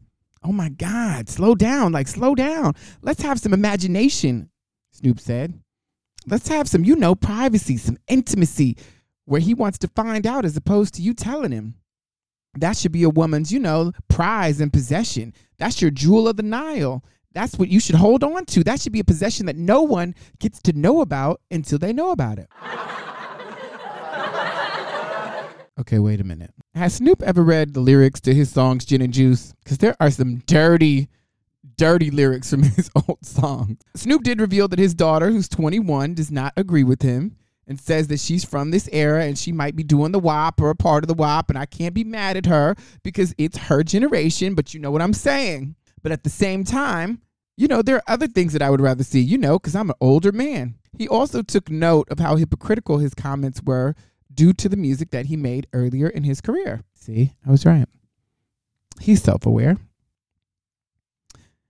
Oh 0.44 0.52
my 0.52 0.68
God, 0.68 1.30
slow 1.30 1.56
down, 1.56 1.94
like 1.94 2.10
slow 2.10 2.36
down. 2.36 2.74
Let's 3.02 3.22
have 3.22 3.40
some 3.40 3.54
imagination, 3.54 4.50
Snoop 4.92 5.18
said. 5.18 5.58
Let's 6.28 6.50
have 6.50 6.68
some, 6.68 6.84
you 6.84 6.98
know, 6.98 7.16
privacy, 7.16 7.78
some 7.78 7.98
intimacy 8.10 8.76
where 9.24 9.40
he 9.40 9.54
wants 9.54 9.78
to 9.80 9.88
find 9.88 10.28
out 10.28 10.44
as 10.44 10.58
opposed 10.58 10.96
to 10.96 11.02
you 11.02 11.14
telling 11.14 11.54
him. 11.54 11.76
That 12.56 12.76
should 12.76 12.92
be 12.92 13.04
a 13.04 13.10
woman's, 13.10 13.54
you 13.54 13.60
know, 13.60 13.94
prize 14.10 14.60
and 14.60 14.74
possession. 14.74 15.34
That's 15.58 15.82
your 15.82 15.90
jewel 15.92 16.28
of 16.28 16.36
the 16.36 16.44
Nile. 16.44 17.02
That's 17.34 17.58
what 17.58 17.70
you 17.70 17.80
should 17.80 17.96
hold 17.96 18.24
on 18.24 18.46
to. 18.46 18.64
That 18.64 18.80
should 18.80 18.94
be 18.94 19.00
a 19.00 19.04
possession 19.04 19.48
that 19.48 19.56
no 19.56 19.82
one 19.82 20.16
gets 20.40 20.62
to 20.64 20.74
know 20.74 21.02
about 21.02 21.42
until 21.50 21.80
they 21.80 21.92
know 21.92 22.12
about 22.12 22.40
it. 22.40 22.48
okay, 25.80 26.00
wait 26.00 26.22
a 26.22 26.24
minute. 26.24 26.54
Has 26.76 26.96
Snoop 26.96 27.22
ever 27.24 27.44
read 27.44 27.74
the 27.74 27.80
lyrics 27.80 28.22
to 28.22 28.34
his 28.34 28.52
songs 28.52 28.86
Gin 28.86 29.02
and 29.02 29.14
Juice? 29.14 29.54
Because 29.64 29.80
there 29.80 29.96
are 30.00 30.12
some 30.12 30.38
dirty, 30.46 31.10
dirty 31.76 32.12
lyrics 32.12 32.52
from 32.52 32.64
his 32.64 32.90
old 32.96 33.26
songs. 33.26 33.80
Snoop 33.96 34.24
did 34.24 34.40
reveal 34.40 34.68
that 34.68 34.80
his 34.80 34.94
daughter, 34.94 35.32
who's 35.32 35.50
21, 35.50 36.14
does 36.14 36.32
not 36.32 36.54
agree 36.56 36.84
with 36.84 37.02
him 37.02 37.38
and 37.66 37.80
says 37.80 38.08
that 38.10 38.20
she's 38.20 38.44
from 38.44 38.72
this 38.72 38.90
era 38.92 39.24
and 39.24 39.38
she 39.38 39.52
might 39.52 39.76
be 39.76 39.84
doing 39.84 40.12
the 40.12 40.20
WAP 40.20 40.62
or 40.62 40.70
a 40.70 40.76
part 40.76 41.04
of 41.04 41.08
the 41.08 41.14
WAP, 41.14 41.50
and 41.50 41.58
I 41.58 41.66
can't 41.66 41.94
be 41.94 42.04
mad 42.04 42.38
at 42.38 42.46
her 42.46 42.76
because 43.04 43.34
it's 43.38 43.58
her 43.58 43.84
generation, 43.84 44.54
but 44.54 44.74
you 44.74 44.80
know 44.80 44.92
what 44.92 45.02
I'm 45.02 45.14
saying. 45.14 45.76
But 46.04 46.12
at 46.12 46.24
the 46.24 46.30
same 46.30 46.64
time, 46.64 47.22
you 47.58 47.68
know, 47.68 47.82
there 47.82 47.96
are 47.96 48.04
other 48.08 48.28
things 48.28 48.54
that 48.54 48.62
I 48.62 48.70
would 48.70 48.82
rather 48.82 49.04
see, 49.04 49.22
you 49.22 49.38
know, 49.38 49.58
because 49.58 49.76
I'm 49.76 49.90
an 49.90 49.96
older 50.02 50.32
man. 50.32 50.76
He 50.98 51.08
also 51.08 51.42
took 51.42 51.70
note 51.70 52.10
of 52.10 52.20
how 52.20 52.36
hypocritical 52.36 53.00
his 53.00 53.14
comments 53.14 53.62
were 53.64 53.96
due 54.34 54.54
to 54.54 54.70
the 54.70 54.78
music 54.78 55.12
that 55.12 55.28
he 55.28 55.36
made 55.36 55.68
earlier 55.74 56.08
in 56.08 56.24
his 56.24 56.42
career. 56.42 56.84
See, 56.94 57.34
I 57.46 57.52
was 57.52 57.66
right. 57.66 57.88
He's 59.00 59.24
self 59.24 59.46
aware. 59.46 59.78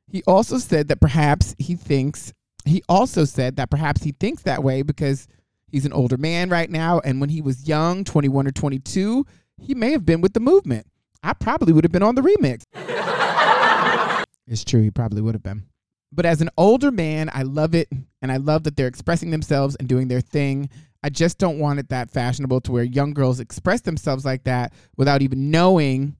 He 0.08 0.24
also 0.28 0.58
said 0.58 0.90
that 0.90 1.02
perhaps 1.02 1.56
he 1.58 1.76
thinks, 1.76 2.34
he 2.66 2.84
also 2.88 3.26
said 3.26 3.56
that 3.56 3.72
perhaps 3.72 4.04
he 4.04 4.12
thinks 4.12 4.44
that 4.44 4.64
way 4.64 4.82
because 4.82 5.28
he's 5.68 5.86
an 5.86 5.94
older 5.94 6.18
man 6.18 6.50
right 6.50 6.70
now. 6.70 7.00
And 7.00 7.20
when 7.20 7.30
he 7.30 7.42
was 7.42 7.68
young, 7.68 8.04
21 8.04 8.48
or 8.48 8.52
22, 8.52 9.26
he 9.58 9.74
may 9.74 9.92
have 9.92 10.06
been 10.06 10.22
with 10.22 10.34
the 10.34 10.40
movement. 10.40 10.86
I 11.24 11.34
probably 11.34 11.74
would 11.74 11.84
have 11.84 11.92
been 11.92 12.04
on 12.04 12.16
the 12.16 12.22
remix. 12.22 12.64
It's 14.48 14.64
true, 14.64 14.82
he 14.82 14.92
probably 14.92 15.22
would 15.22 15.36
have 15.36 15.44
been. 15.44 15.64
But 16.12 16.26
as 16.26 16.42
an 16.42 16.50
older 16.58 16.92
man, 16.92 17.30
I 17.34 17.44
love 17.44 17.74
it. 17.74 17.90
And 18.22 18.32
I 18.32 18.38
love 18.38 18.64
that 18.64 18.78
they're 18.78 18.88
expressing 18.88 19.32
themselves 19.32 19.76
and 19.76 19.88
doing 19.88 20.08
their 20.08 20.22
thing. 20.22 20.70
I 21.04 21.10
just 21.10 21.38
don't 21.38 21.60
want 21.60 21.80
it 21.80 21.90
that 21.90 22.12
fashionable 22.12 22.62
to 22.62 22.72
where 22.72 22.84
young 22.84 23.14
girls 23.14 23.40
express 23.40 23.82
themselves 23.82 24.24
like 24.24 24.44
that 24.46 24.74
without 24.96 25.22
even 25.22 25.52
knowing 25.52 26.16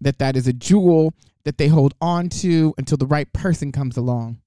that 0.00 0.18
that 0.18 0.36
is 0.36 0.46
a 0.46 0.52
jewel 0.52 1.14
that 1.44 1.58
they 1.58 1.68
hold 1.68 1.94
on 2.00 2.28
to 2.28 2.74
until 2.78 2.98
the 2.98 3.06
right 3.06 3.32
person 3.32 3.72
comes 3.72 3.96
along. 3.96 4.38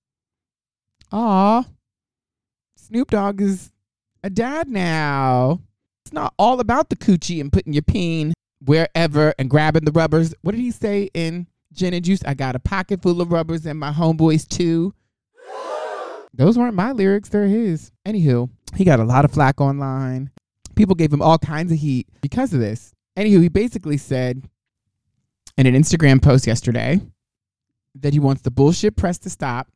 Aw, 1.12 1.66
Snoop 2.78 3.10
Dogg 3.12 3.42
is 3.42 3.72
a 4.24 4.30
dad 4.30 4.70
now. 4.70 5.60
It's 6.06 6.14
not 6.14 6.34
all 6.38 6.60
about 6.60 6.90
the 6.90 6.96
coochie 6.96 7.42
and 7.42 7.52
putting 7.52 7.74
your 7.74 7.82
peen 7.82 8.34
wherever 8.64 9.34
and 9.38 9.50
grabbing 9.50 9.84
the 9.84 9.92
rubbers. 9.92 10.34
What 10.42 10.54
did 10.54 10.62
he 10.62 10.72
say 10.72 11.10
in 11.14 11.48
Gin 11.74 11.94
and 11.94 12.04
Juice? 12.04 12.24
I 12.26 12.34
got 12.34 12.56
a 12.56 12.60
pocket 12.60 13.02
full 13.02 13.22
of 13.22 13.32
rubbers 13.32 13.66
and 13.66 13.80
my 13.80 13.92
homeboys 13.92 14.48
too. 14.48 14.94
Those 16.34 16.58
weren't 16.58 16.76
my 16.76 16.92
lyrics, 16.92 17.30
they're 17.30 17.48
his. 17.48 17.92
Anywho, 18.08 18.50
he 18.76 18.86
got 18.86 19.00
a 19.00 19.06
lot 19.06 19.26
of 19.26 19.32
flack 19.32 19.60
online. 19.60 20.32
People 20.76 20.96
gave 20.96 21.12
him 21.12 21.22
all 21.22 21.38
kinds 21.38 21.72
of 21.72 21.78
heat 21.78 22.08
because 22.22 22.54
of 22.54 22.60
this. 22.60 22.94
Anywho, 23.18 23.42
he 23.42 23.50
basically 23.50 23.98
said 23.98 24.44
in 25.58 25.68
an 25.68 25.76
Instagram 25.76 26.22
post 26.22 26.48
yesterday 26.48 27.02
that 27.96 28.14
he 28.14 28.20
wants 28.20 28.42
the 28.42 28.52
bullshit 28.52 28.96
press 28.96 29.18
to 29.20 29.30
stop 29.30 29.68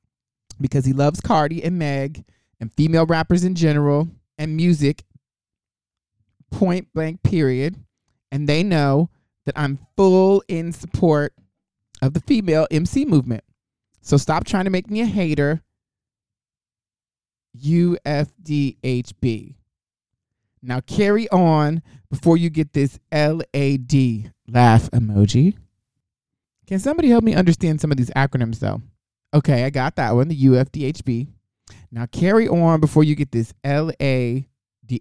because 0.62 0.86
he 0.86 0.94
loves 0.94 1.20
Cardi 1.20 1.64
and 1.64 1.78
Meg 1.78 2.24
and 2.60 2.72
female 2.74 3.06
rappers 3.06 3.44
in 3.44 3.56
general 3.56 4.08
and 4.38 4.56
music, 4.56 5.04
point 6.52 6.88
blank, 6.94 7.22
period. 7.24 7.76
And 8.32 8.48
they 8.48 8.64
know 8.64 9.10
that 9.46 9.58
I'm 9.58 9.80
full 9.96 10.44
in 10.48 10.72
support 10.72 11.34
of 12.06 12.14
the 12.14 12.22
female 12.22 12.68
MC 12.72 13.06
movement. 13.06 13.44
So 14.02 14.18
stop 14.18 14.46
trying 14.46 14.66
to 14.66 14.72
make 14.72 14.90
me 14.90 15.02
a 15.02 15.06
hater. 15.06 15.62
UFDHB. 17.64 19.56
Now 20.62 20.80
carry 20.82 21.30
on 21.30 21.82
before 22.10 22.38
you 22.38 22.50
get 22.50 22.74
this 22.74 23.00
LAD 23.12 24.32
laugh 24.48 24.90
emoji. 24.92 25.56
Can 26.68 26.80
somebody 26.80 27.10
help 27.10 27.24
me 27.24 27.36
understand 27.36 27.80
some 27.80 27.92
of 27.92 27.98
these 27.98 28.10
acronyms 28.12 28.60
though? 28.60 28.82
Okay, 29.34 29.64
I 29.64 29.70
got 29.70 29.96
that 29.98 30.16
one, 30.16 30.28
the 30.28 30.44
UFDHB. 30.46 31.28
Now 31.92 32.06
carry 32.08 32.48
on 32.48 32.80
before 32.80 33.04
you 33.04 33.16
get 33.16 33.32
this 33.32 33.54
LAD. 33.64 34.46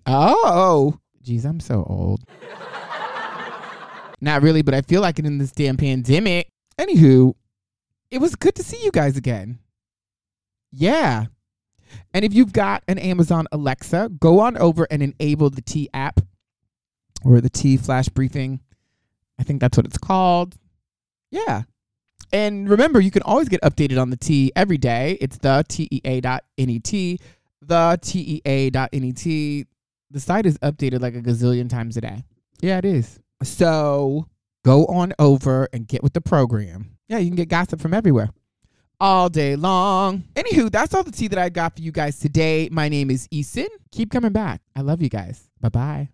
Oh, 0.07 0.99
geez, 1.23 1.45
I'm 1.45 1.61
so 1.61 1.85
old. 1.89 2.21
Not 4.21 4.43
really, 4.43 4.63
but 4.63 4.75
I 4.75 4.83
feel 4.83 5.01
like 5.01 5.19
it 5.19 5.27
in 5.27 5.39
this 5.39 5.53
damn 5.53 5.77
pandemic. 5.77 6.51
Anywho, 6.79 7.35
it 8.11 8.19
was 8.19 8.35
good 8.35 8.55
to 8.57 8.63
see 8.63 8.83
you 8.83 8.91
guys 8.91 9.17
again. 9.17 9.59
Yeah. 10.73 11.27
And 12.13 12.25
if 12.25 12.35
you've 12.35 12.53
got 12.53 12.83
an 12.89 12.99
Amazon 12.99 13.47
Alexa, 13.53 14.11
go 14.19 14.41
on 14.41 14.57
over 14.57 14.87
and 14.91 15.03
enable 15.03 15.51
the 15.51 15.63
T 15.63 15.89
app 15.95 16.21
or 17.25 17.41
the 17.41 17.51
T 17.51 17.77
flash 17.77 18.09
briefing. 18.09 18.61
I 19.39 19.43
think 19.43 19.61
that's 19.61 19.77
what 19.77 19.87
it's 19.87 19.99
called. 19.99 20.57
Yeah. 21.31 21.63
And 22.33 22.69
remember, 22.69 23.01
you 23.01 23.11
can 23.11 23.23
always 23.23 23.49
get 23.49 23.61
updated 23.63 24.01
on 24.01 24.11
the 24.11 24.17
T 24.17 24.51
every 24.57 24.79
day. 24.79 25.17
It's 25.21 25.39
the 25.39 25.65
TEA.net, 25.69 26.43
the 27.63 27.99
TEA.net. 28.03 29.67
The 30.11 30.21
site 30.21 30.47
is 30.47 30.59
updated 30.59 31.01
like 31.01 31.15
a 31.15 31.21
gazillion 31.21 31.69
times 31.69 31.97
a 31.97 32.01
day. 32.01 32.25
Yeah, 32.61 32.79
it 32.79 32.85
is. 32.85 33.19
So 33.43 34.29
go 34.65 34.87
on 34.87 35.13
over 35.19 35.69
and 35.73 35.87
get 35.87 36.03
with 36.03 36.15
the 36.15 36.21
program. 36.21 36.97
Yeah, 37.09 37.19
you 37.19 37.29
can 37.29 37.37
get 37.37 37.49
gossip 37.49 37.81
from 37.81 37.95
everywhere 37.95 38.31
all 39.01 39.29
day 39.29 39.55
long. 39.57 40.25
Anywho, 40.35 40.71
that's 40.71 40.95
all 40.95 41.03
the 41.03 41.13
tea 41.13 41.29
that 41.29 41.39
I 41.39 41.49
got 41.51 41.77
for 41.77 41.83
you 41.83 41.93
guys 41.93 42.19
today. 42.19 42.69
My 42.73 42.89
name 42.89 43.11
is 43.11 43.29
Eason. 43.29 43.69
Keep 43.93 44.11
coming 44.11 44.33
back. 44.33 44.63
I 44.75 44.81
love 44.81 45.03
you 45.03 45.09
guys. 45.09 45.49
Bye 45.61 45.69
bye. 45.69 46.09